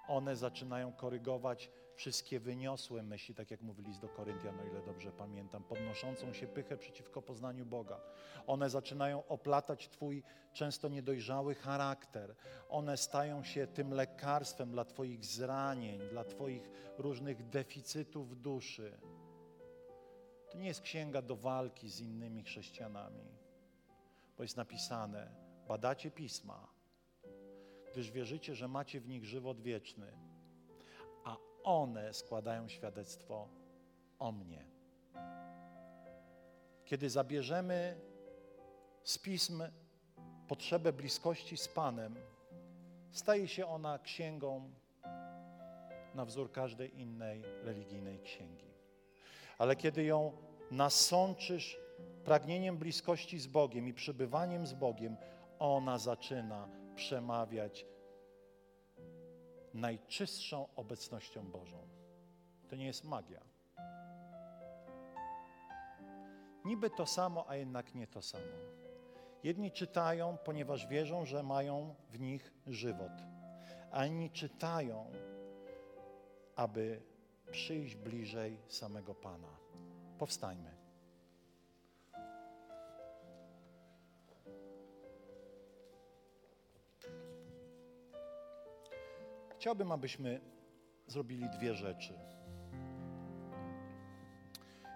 One 0.08 0.36
zaczynają 0.36 0.94
korygować 0.94 1.72
wszystkie 1.96 2.40
wyniosłe 2.40 3.04
myśli, 3.04 3.36
tak 3.36 3.52
jak 3.52 3.62
mówili 3.62 4.00
do 4.00 4.10
Koryntian, 4.10 4.60
o 4.60 4.64
ile 4.64 4.82
dobrze 4.82 5.12
pamiętam, 5.12 5.64
podnoszącą 5.64 6.34
się 6.34 6.48
pychę 6.48 6.78
przeciwko 6.78 7.22
poznaniu 7.22 7.66
Boga. 7.66 8.00
One 8.48 8.70
zaczynają 8.70 9.28
oplatać 9.28 9.90
Twój 9.90 10.24
często 10.54 10.90
niedojrzały 10.90 11.56
charakter. 11.56 12.36
One 12.70 12.98
stają 12.98 13.44
się 13.44 13.68
tym 13.68 13.94
lekarstwem 13.94 14.72
dla 14.72 14.86
Twoich 14.86 15.26
zranień, 15.26 16.10
dla 16.10 16.24
Twoich 16.24 16.70
różnych 16.98 17.50
deficytów 17.50 18.42
duszy. 18.42 18.98
To 20.52 20.58
nie 20.58 20.68
jest 20.68 20.82
księga 20.82 21.22
do 21.22 21.36
walki 21.36 21.90
z 21.90 22.00
innymi 22.00 22.44
chrześcijanami, 22.44 23.26
bo 24.38 24.44
jest 24.44 24.58
napisane: 24.58 25.32
badacie 25.68 26.12
pisma, 26.12 26.77
gdyż 27.98 28.12
wierzycie, 28.12 28.56
że 28.56 28.68
macie 28.68 29.00
w 29.00 29.08
nich 29.08 29.26
żywot 29.26 29.62
wieczny, 29.62 30.12
a 31.24 31.38
one 31.64 32.14
składają 32.14 32.68
świadectwo 32.68 33.48
o 34.20 34.32
mnie. 34.32 34.66
Kiedy 36.86 37.10
zabierzemy 37.10 38.02
z 39.04 39.18
pism 39.18 39.64
potrzebę 40.48 40.94
bliskości 40.94 41.58
z 41.58 41.68
Panem, 41.68 42.16
staje 43.12 43.48
się 43.48 43.68
ona 43.68 44.00
księgą 44.00 44.72
na 46.16 46.26
wzór 46.26 46.52
każdej 46.52 47.00
innej 47.00 47.44
religijnej 47.64 48.20
księgi. 48.20 48.74
Ale 49.58 49.76
kiedy 49.76 50.04
ją 50.04 50.38
nasączysz 50.72 51.80
pragnieniem 52.26 52.78
bliskości 52.78 53.40
z 53.40 53.48
Bogiem 53.48 53.88
i 53.88 53.94
przybywaniem 53.94 54.68
z 54.68 54.74
Bogiem, 54.74 55.18
ona 55.60 55.98
zaczyna 55.98 56.87
przemawiać 56.98 57.86
najczystszą 59.74 60.68
obecnością 60.76 61.52
Bożą. 61.52 61.88
To 62.70 62.76
nie 62.76 62.86
jest 62.86 63.04
magia. 63.04 63.42
Niby 66.66 66.90
to 66.90 67.06
samo, 67.06 67.50
a 67.50 67.56
jednak 67.56 67.96
nie 67.96 68.08
to 68.08 68.22
samo. 68.22 68.58
Jedni 69.44 69.72
czytają, 69.72 70.38
ponieważ 70.46 70.88
wierzą, 70.88 71.26
że 71.26 71.44
mają 71.44 71.96
w 72.10 72.20
nich 72.20 72.54
żywot, 72.68 73.12
a 73.92 74.06
inni 74.06 74.32
czytają, 74.32 75.12
aby 76.56 77.02
przyjść 77.52 77.96
bliżej 77.96 78.60
samego 78.68 79.16
Pana. 79.16 79.58
Powstańmy. 80.18 80.77
Chciałbym, 89.68 89.92
abyśmy 89.92 90.42
zrobili 91.08 91.50
dwie 91.50 91.74
rzeczy. 91.74 92.14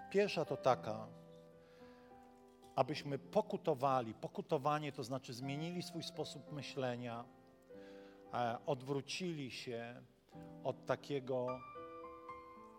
Pierwsza 0.10 0.46
to 0.46 0.58
taka, 0.58 1.08
abyśmy 2.76 3.20
pokutowali. 3.20 4.14
Pokutowanie 4.14 4.92
to 4.92 5.04
znaczy 5.04 5.34
zmienili 5.34 5.82
swój 5.82 6.04
sposób 6.04 6.52
myślenia, 6.52 7.26
e, 8.34 8.58
odwrócili 8.66 9.52
się 9.52 10.02
od 10.64 10.86
takiego 10.86 11.60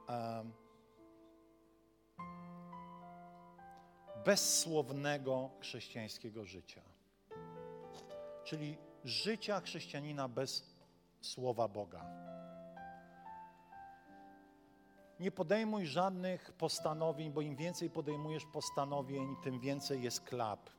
e, 0.09 0.45
bezsłownego 4.25 5.51
chrześcijańskiego 5.61 6.45
życia. 6.45 6.83
Czyli 8.45 8.79
życia 9.05 9.61
chrześcijanina 9.61 10.29
bez 10.29 10.72
słowa 11.23 11.69
Boga. 11.69 12.05
Nie 15.21 15.31
podejmuj 15.31 15.87
żadnych 15.87 16.53
postanowień, 16.53 17.33
bo 17.33 17.41
im 17.41 17.57
więcej 17.57 17.91
podejmujesz 17.91 18.47
postanowień, 18.47 19.37
tym 19.43 19.61
więcej 19.61 20.03
jest 20.03 20.21
klap. 20.21 20.71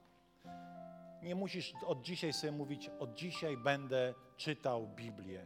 Nie 1.21 1.35
musisz 1.35 1.73
od 1.85 2.01
dzisiaj 2.01 2.33
sobie 2.33 2.51
mówić, 2.51 2.89
od 2.99 3.13
dzisiaj 3.13 3.57
będę 3.57 4.13
czytał 4.37 4.87
Biblię. 4.87 5.45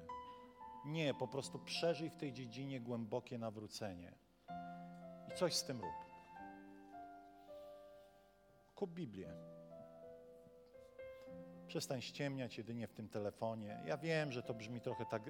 Nie, 0.85 1.13
po 1.13 1.27
prostu 1.27 1.59
przeżyj 1.59 2.09
w 2.09 2.15
tej 2.15 2.33
dziedzinie 2.33 2.79
głębokie 2.79 3.37
nawrócenie. 3.37 4.11
I 5.27 5.37
coś 5.37 5.55
z 5.55 5.63
tym 5.63 5.81
rób. 5.81 5.95
Kup 8.75 8.91
Biblię. 8.91 9.56
Przestań 11.67 12.01
ściemniać 12.01 12.57
jedynie 12.57 12.87
w 12.87 12.93
tym 12.93 13.09
telefonie. 13.09 13.83
Ja 13.85 13.97
wiem, 13.97 14.31
że 14.31 14.43
to 14.43 14.53
brzmi 14.53 14.81
trochę 14.81 15.05
tak 15.05 15.21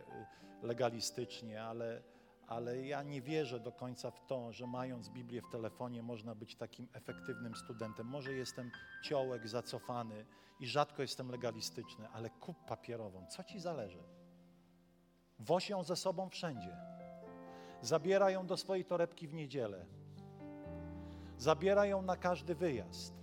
legalistycznie, 0.61 1.63
ale, 1.63 2.01
ale 2.47 2.85
ja 2.85 3.03
nie 3.03 3.21
wierzę 3.21 3.59
do 3.59 3.71
końca 3.71 4.11
w 4.11 4.25
to, 4.27 4.53
że 4.53 4.67
mając 4.67 5.09
Biblię 5.09 5.41
w 5.41 5.51
telefonie 5.51 6.03
można 6.03 6.35
być 6.35 6.55
takim 6.55 6.87
efektywnym 6.93 7.55
studentem. 7.55 8.07
Może 8.07 8.33
jestem 8.33 8.71
ciołek, 9.03 9.47
zacofany 9.47 10.25
i 10.59 10.67
rzadko 10.67 11.01
jestem 11.01 11.31
legalistyczny, 11.31 12.09
ale 12.09 12.29
kup 12.29 12.65
papierową. 12.65 13.27
Co 13.27 13.43
ci 13.43 13.59
zależy? 13.59 14.03
Woź 15.39 15.69
ją 15.69 15.83
ze 15.83 15.95
sobą 15.95 16.29
wszędzie. 16.29 16.77
Zabieraj 17.81 18.33
ją 18.33 18.47
do 18.47 18.57
swojej 18.57 18.85
torebki 18.85 19.27
w 19.27 19.33
niedzielę. 19.33 19.85
Zabieraj 21.37 21.89
ją 21.89 22.01
na 22.01 22.15
każdy 22.15 22.55
wyjazd. 22.55 23.16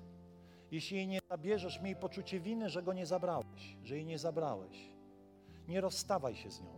Jeśli 0.74 0.96
jej 0.96 1.08
nie 1.08 1.20
zabierzesz, 1.28 1.80
miej 1.80 1.96
poczucie 1.96 2.40
winy, 2.40 2.70
że 2.70 2.82
go 2.82 2.92
nie 2.92 3.06
zabrałeś, 3.06 3.76
że 3.82 3.96
jej 3.96 4.06
nie 4.06 4.18
zabrałeś. 4.18 4.88
Nie 5.68 5.80
rozstawaj 5.80 6.36
się 6.36 6.50
z 6.50 6.60
nią. 6.60 6.74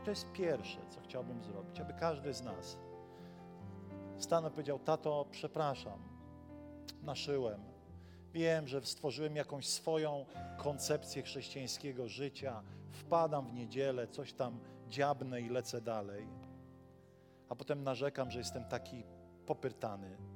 I 0.00 0.04
to 0.04 0.10
jest 0.10 0.32
pierwsze, 0.32 0.78
co 0.90 1.00
chciałbym 1.00 1.42
zrobić, 1.44 1.80
aby 1.80 1.92
każdy 1.92 2.34
z 2.34 2.42
nas 2.42 2.78
stanął 4.18 4.50
i 4.50 4.54
powiedział: 4.54 4.78
Tato, 4.78 5.26
przepraszam, 5.30 5.98
naszyłem. 7.02 7.60
Wiem, 8.32 8.68
że 8.68 8.82
stworzyłem 8.82 9.36
jakąś 9.36 9.68
swoją 9.68 10.26
koncepcję 10.56 11.22
chrześcijańskiego 11.22 12.08
życia. 12.08 12.62
Wpadam 12.90 13.46
w 13.46 13.54
niedzielę, 13.54 14.08
coś 14.08 14.32
tam 14.32 14.60
dziabnę 14.88 15.40
i 15.40 15.48
lecę 15.48 15.80
dalej. 15.80 16.26
A 17.48 17.54
potem 17.54 17.82
narzekam, 17.82 18.30
że 18.30 18.38
jestem 18.38 18.64
taki 18.64 19.04
popyrtany. 19.46 20.33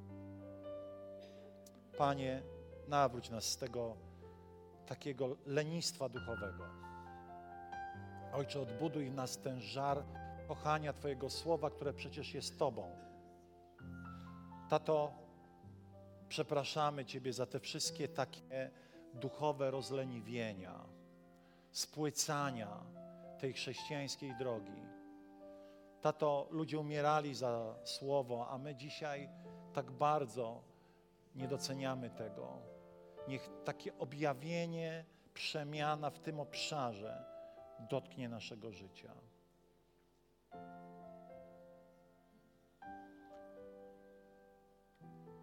Panie, 1.99 2.43
nawróć 2.89 3.31
nas 3.31 3.45
z 3.45 3.57
tego 3.57 3.97
takiego 4.87 5.37
lenistwa 5.47 6.09
duchowego. 6.09 6.65
Ojcze, 8.33 8.61
odbuduj 8.61 9.11
nas 9.11 9.39
ten 9.39 9.61
żar 9.61 10.03
kochania 10.49 10.93
Twojego 10.93 11.31
słowa, 11.31 11.71
które 11.71 11.93
przecież 11.93 12.35
jest 12.35 12.59
Tobą. 12.59 12.97
Tato, 14.69 15.13
przepraszamy 16.29 17.05
Ciebie 17.05 17.33
za 17.33 17.47
te 17.47 17.61
wszystkie 17.61 18.09
takie 18.09 18.71
duchowe 19.15 19.71
rozleniwienia, 19.71 20.85
spłycania 21.71 22.69
tej 23.41 23.53
chrześcijańskiej 23.53 24.35
drogi. 24.39 24.83
Tato, 26.01 26.49
ludzie 26.51 26.79
umierali 26.79 27.35
za 27.35 27.75
słowo, 27.85 28.49
a 28.49 28.59
my 28.59 28.75
dzisiaj 28.75 29.29
tak 29.73 29.91
bardzo 29.91 30.68
nie 31.39 31.49
doceniamy 31.49 32.11
tego. 32.11 32.59
Niech 33.29 33.51
takie 33.65 33.99
objawienie, 33.99 35.05
przemiana 35.35 36.11
w 36.11 36.19
tym 36.19 36.41
obszarze 36.41 37.25
dotknie 37.91 38.29
naszego 38.29 38.73
życia. 38.73 39.15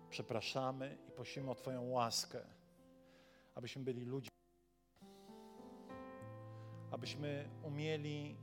Przepraszamy 0.10 0.98
i 1.08 1.12
prosimy 1.12 1.52
o 1.52 1.56
Twoją 1.56 1.90
łaskę, 1.90 2.40
abyśmy 3.56 3.84
byli 3.84 4.06
ludźmi, 4.06 4.32
abyśmy 6.92 7.50
umieli 7.64 8.38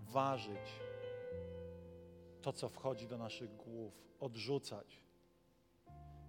ważyć 0.00 0.80
to, 2.42 2.52
co 2.52 2.68
wchodzi 2.68 3.08
do 3.08 3.18
naszych 3.18 3.56
głów, 3.56 3.94
odrzucać, 4.20 5.05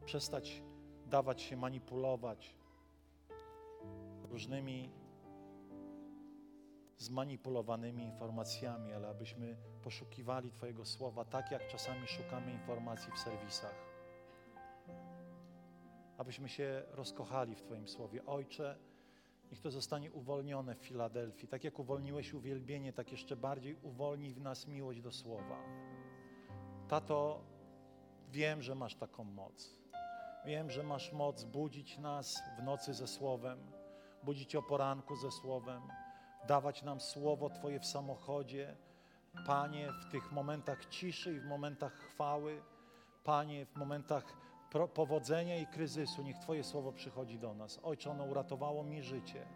przestać 0.08 0.64
dawać 1.05 1.41
się 1.41 1.58
manipulować 1.58 2.55
różnymi 4.24 4.91
zmanipulowanymi 6.97 8.03
informacjami, 8.03 8.93
ale 8.93 9.08
abyśmy 9.10 9.58
poszukiwali 9.84 10.51
Twojego 10.51 10.86
słowa 10.86 11.26
tak, 11.26 11.51
jak 11.51 11.68
czasami 11.68 12.08
szukamy 12.08 12.51
informacji 12.51 13.12
w 13.12 13.20
serwisach. 13.20 13.76
Abyśmy 16.18 16.49
się 16.49 16.84
rozkochali 16.91 17.55
w 17.55 17.62
Twoim 17.62 17.88
słowie. 17.88 18.26
Ojcze, 18.26 18.78
niech 19.51 19.62
to 19.62 19.72
zostanie 19.72 20.12
uwolnione 20.12 20.76
w 20.76 20.80
Filadelfii. 20.80 21.47
Tak 21.47 21.64
jak 21.64 21.80
uwolniłeś 21.80 22.34
uwielbienie, 22.34 22.93
tak 22.93 23.12
jeszcze 23.12 23.36
bardziej 23.36 23.76
uwolnij 23.82 24.34
w 24.34 24.41
nas 24.41 24.68
miłość 24.68 25.01
do 25.01 25.12
słowa. 25.12 25.60
Tato, 26.88 27.41
wiem, 28.32 28.62
że 28.62 28.76
masz 28.76 28.95
taką 28.95 29.24
moc. 29.24 29.86
Wiem, 30.47 30.71
że 30.71 30.83
masz 30.83 31.13
moc 31.13 31.43
budzić 31.43 31.97
nas 31.97 32.43
w 32.59 32.63
nocy 32.63 32.93
ze 32.93 33.07
Słowem, 33.07 33.71
budzić 34.23 34.55
o 34.55 34.61
poranku 34.61 35.15
ze 35.15 35.31
Słowem, 35.31 35.81
dawać 36.47 36.83
nam 36.83 36.99
Słowo 36.99 37.49
Twoje 37.49 37.79
w 37.79 37.85
samochodzie. 37.85 38.75
Panie, 39.47 39.89
w 39.91 40.11
tych 40.11 40.31
momentach 40.31 40.85
ciszy 40.85 41.33
i 41.33 41.39
w 41.39 41.45
momentach 41.45 41.93
chwały, 41.93 42.61
Panie, 43.23 43.65
w 43.65 43.75
momentach 43.75 44.23
powodzenia 44.93 45.57
i 45.57 45.67
kryzysu, 45.67 46.23
niech 46.23 46.37
Twoje 46.37 46.63
Słowo 46.63 46.91
przychodzi 46.91 47.39
do 47.39 47.53
nas. 47.53 47.79
Ojcze, 47.83 48.11
ono 48.11 48.23
uratowało 48.23 48.83
mi 48.83 49.03
życie. 49.03 49.47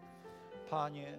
Panie, 0.70 1.18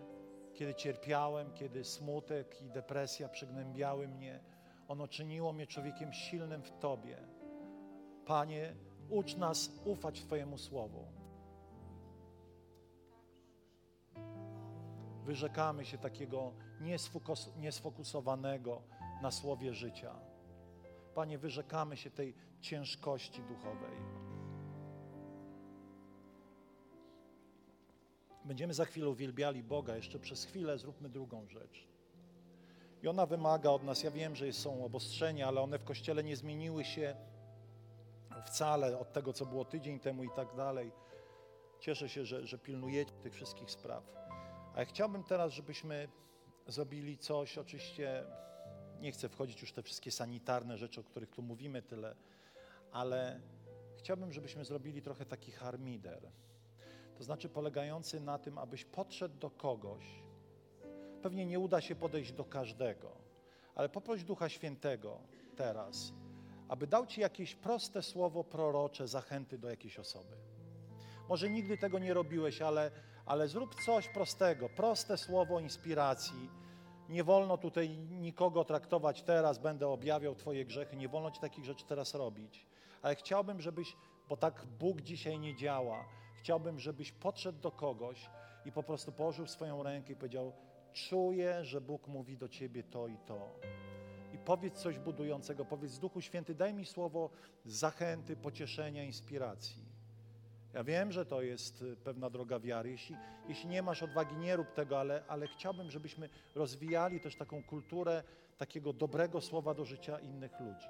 kiedy 0.54 0.76
cierpiałem, 0.76 1.54
kiedy 1.54 1.84
smutek 1.84 2.62
i 2.62 2.70
depresja 2.70 3.30
przygnębiały 3.30 4.08
mnie, 4.08 4.40
ono 4.88 5.08
czyniło 5.08 5.54
mnie 5.54 5.68
człowiekiem 5.68 6.14
silnym 6.14 6.64
w 6.64 6.72
Tobie. 6.72 7.18
Panie, 8.26 8.76
ucz 9.10 9.38
nas 9.38 9.72
ufać 9.86 10.22
Twojemu 10.22 10.58
Słowu. 10.58 11.06
Wyrzekamy 15.26 15.86
się 15.86 15.98
takiego 15.98 16.54
niesfokusowanego 17.58 18.82
na 19.22 19.32
Słowie 19.32 19.74
życia. 19.74 20.16
Panie, 21.16 21.38
wyrzekamy 21.38 21.98
się 21.98 22.10
tej 22.10 22.36
ciężkości 22.62 23.42
duchowej. 23.44 23.98
Będziemy 28.46 28.74
za 28.74 28.86
chwilę 28.86 29.10
uwielbiali 29.10 29.64
Boga. 29.64 29.96
Jeszcze 29.96 30.20
przez 30.20 30.46
chwilę 30.46 30.78
zróbmy 30.78 31.10
drugą 31.10 31.48
rzecz. 31.48 31.88
I 33.04 33.08
ona 33.08 33.26
wymaga 33.26 33.70
od 33.70 33.84
nas, 33.84 34.04
ja 34.04 34.12
wiem, 34.12 34.36
że 34.36 34.54
są 34.54 34.86
obostrzenia, 34.86 35.48
ale 35.48 35.62
one 35.62 35.80
w 35.80 35.84
Kościele 35.84 36.24
nie 36.24 36.36
zmieniły 36.36 36.86
się 36.86 37.16
wcale 38.42 39.00
od 39.00 39.14
tego, 39.14 39.34
co 39.34 39.46
było 39.46 39.66
tydzień 39.66 40.00
temu 40.00 40.24
i 40.24 40.30
tak 40.30 40.56
dalej. 40.56 40.92
Cieszę 41.80 42.10
się, 42.10 42.26
że, 42.26 42.48
że 42.48 42.58
pilnujecie 42.58 43.12
tych 43.12 43.34
wszystkich 43.34 43.72
spraw. 43.72 44.04
A 44.76 44.80
ja 44.80 44.86
chciałbym 44.86 45.24
teraz, 45.24 45.54
żebyśmy 45.54 46.08
zrobili 46.68 47.18
coś, 47.18 47.58
oczywiście 47.58 48.24
nie 49.00 49.12
chcę 49.12 49.30
wchodzić 49.30 49.62
już 49.62 49.70
w 49.70 49.74
te 49.74 49.84
wszystkie 49.84 50.12
sanitarne 50.12 50.78
rzeczy, 50.78 51.02
o 51.02 51.04
których 51.04 51.30
tu 51.30 51.42
mówimy 51.42 51.82
tyle, 51.82 52.16
ale 52.92 53.42
chciałbym, 53.98 54.34
żebyśmy 54.34 54.66
zrobili 54.66 55.02
trochę 55.02 55.26
taki 55.26 55.52
harmider. 55.52 56.32
To 57.18 57.24
znaczy 57.24 57.50
polegający 57.50 58.20
na 58.20 58.40
tym, 58.40 58.58
abyś 58.58 58.86
podszedł 58.86 59.38
do 59.38 59.50
kogoś, 59.50 60.24
Pewnie 61.24 61.46
nie 61.46 61.60
uda 61.60 61.82
się 61.82 61.96
podejść 61.96 62.32
do 62.32 62.44
każdego, 62.44 63.12
ale 63.76 63.90
poproś 63.90 64.24
Ducha 64.24 64.50
Świętego 64.50 65.20
teraz, 65.56 66.14
aby 66.68 66.88
dał 66.88 67.06
Ci 67.06 67.22
jakieś 67.22 67.56
proste 67.56 68.02
słowo 68.02 68.44
prorocze, 68.44 69.08
zachęty 69.08 69.58
do 69.58 69.70
jakiejś 69.70 70.00
osoby. 70.00 70.36
Może 71.30 71.50
nigdy 71.50 71.78
tego 71.78 72.00
nie 72.00 72.14
robiłeś, 72.14 72.62
ale, 72.62 72.92
ale 73.26 73.48
zrób 73.48 73.76
coś 73.86 74.08
prostego, 74.08 74.70
proste 74.70 75.18
słowo 75.18 75.60
inspiracji. 75.60 76.50
Nie 77.10 77.24
wolno 77.24 77.58
tutaj 77.58 77.90
nikogo 77.98 78.66
traktować 78.66 79.24
teraz, 79.24 79.58
będę 79.58 79.88
objawiał 79.88 80.36
Twoje 80.36 80.66
grzechy, 80.66 80.96
nie 80.96 81.10
wolno 81.10 81.32
Ci 81.32 81.42
takich 81.42 81.66
rzeczy 81.66 81.86
teraz 81.86 82.14
robić. 82.14 82.66
Ale 83.02 83.16
chciałbym, 83.16 83.62
żebyś, 83.62 83.96
bo 84.30 84.38
tak 84.38 84.66
Bóg 84.80 85.02
dzisiaj 85.02 85.40
nie 85.40 85.56
działa, 85.56 86.06
chciałbym, 86.38 86.80
żebyś 86.80 87.12
podszedł 87.12 87.60
do 87.60 87.72
kogoś 87.72 88.30
i 88.66 88.72
po 88.72 88.84
prostu 88.84 89.12
położył 89.12 89.48
swoją 89.48 89.84
rękę 89.84 90.14
i 90.14 90.16
powiedział: 90.16 90.54
czuję, 90.94 91.66
że 91.66 91.82
Bóg 91.82 92.08
mówi 92.08 92.38
do 92.38 92.50
ciebie 92.50 92.84
to 92.84 93.08
i 93.08 93.18
to. 93.18 93.60
Powiedz 94.46 94.74
coś 94.74 95.00
budującego, 95.00 95.66
powiedz 95.66 96.00
Duchu 96.00 96.22
Święty, 96.22 96.56
daj 96.56 96.74
mi 96.74 96.86
słowo 96.86 97.30
zachęty, 97.66 98.36
pocieszenia, 98.36 99.04
inspiracji. 99.04 99.94
Ja 100.74 100.84
wiem, 100.84 101.12
że 101.12 101.26
to 101.26 101.42
jest 101.42 101.82
y, 101.82 101.96
pewna 101.96 102.30
droga 102.30 102.60
wiary. 102.60 102.92
Jeśli, 102.92 103.16
jeśli 103.48 103.70
nie 103.70 103.82
masz 103.82 104.04
odwagi, 104.04 104.36
nie 104.36 104.56
rób 104.56 104.74
tego, 104.74 105.00
ale, 105.00 105.24
ale 105.28 105.48
chciałbym, 105.48 105.92
żebyśmy 105.92 106.30
rozwijali 106.56 107.20
też 107.20 107.36
taką 107.36 107.64
kulturę 107.64 108.24
takiego 108.58 108.94
dobrego 108.94 109.42
słowa 109.42 109.74
do 109.74 109.86
życia 109.86 110.20
innych 110.20 110.60
ludzi. 110.60 110.88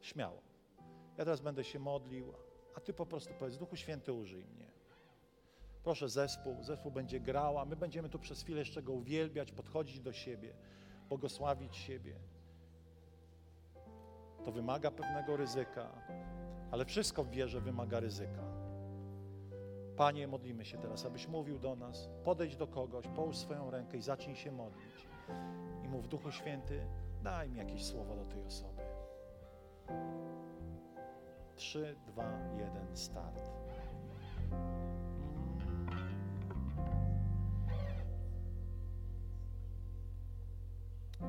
Śmiało. 0.00 0.42
Ja 1.18 1.24
teraz 1.24 1.40
będę 1.40 1.64
się 1.64 1.78
modlił, 1.78 2.32
a 2.76 2.80
Ty 2.80 2.92
po 2.92 3.06
prostu 3.06 3.34
powiedz, 3.38 3.56
Duchu 3.56 3.76
Święty, 3.76 4.12
użyj 4.12 4.44
mnie. 4.44 4.70
Proszę 5.84 6.08
zespół, 6.08 6.62
zespół 6.62 6.92
będzie 6.92 7.20
grał, 7.20 7.58
a 7.58 7.64
my 7.64 7.76
będziemy 7.76 8.08
tu 8.08 8.18
przez 8.18 8.42
chwilę 8.42 8.58
jeszcze 8.58 8.82
go 8.82 8.92
uwielbiać, 8.92 9.52
podchodzić 9.52 10.00
do 10.00 10.12
siebie, 10.12 10.54
błogosławić 11.08 11.76
siebie. 11.76 12.14
To 14.44 14.52
wymaga 14.52 14.90
pewnego 14.90 15.36
ryzyka, 15.36 15.88
ale 16.70 16.84
wszystko 16.84 17.24
w 17.24 17.30
wierze 17.30 17.60
wymaga 17.60 18.00
ryzyka. 18.00 18.42
Panie, 19.96 20.28
modlimy 20.28 20.64
się 20.64 20.78
teraz, 20.78 21.06
abyś 21.06 21.28
mówił 21.28 21.58
do 21.58 21.76
nas, 21.76 22.08
podejdź 22.24 22.56
do 22.56 22.66
kogoś, 22.66 23.08
połóż 23.08 23.36
swoją 23.36 23.70
rękę 23.70 23.96
i 23.96 24.02
zacznij 24.02 24.36
się 24.36 24.52
modlić. 24.52 25.08
I 25.84 25.88
mów, 25.88 26.08
Duchu 26.08 26.32
Święty, 26.32 26.86
daj 27.22 27.50
mi 27.50 27.58
jakieś 27.58 27.84
słowo 27.84 28.16
do 28.16 28.24
tej 28.24 28.42
osoby. 28.42 28.82
Trzy, 31.56 31.96
dwa, 32.06 32.38
jeden, 32.58 32.96
start. 32.96 33.50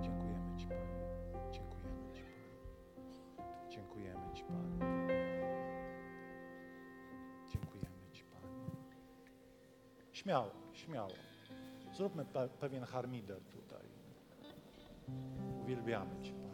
Dziękujemy 0.01 0.57
Ci, 0.57 0.67
Panie. 0.67 1.51
Dziękujemy 1.51 1.53
Ci, 1.53 1.61
Panie. 1.61 2.45
Dziękujemy 3.69 4.33
Ci, 4.33 4.43
Panie. 4.43 4.79
Dziękujemy 7.49 8.09
Ci, 8.11 8.23
Panie. 8.23 8.47
Śmiało, 10.11 10.51
śmiało. 10.73 11.13
Zróbmy 11.93 12.25
pe 12.25 12.49
pewien 12.49 12.83
harmider 12.83 13.41
tutaj. 13.43 13.85
Uwielbiamy 15.61 16.21
Cię. 16.21 16.44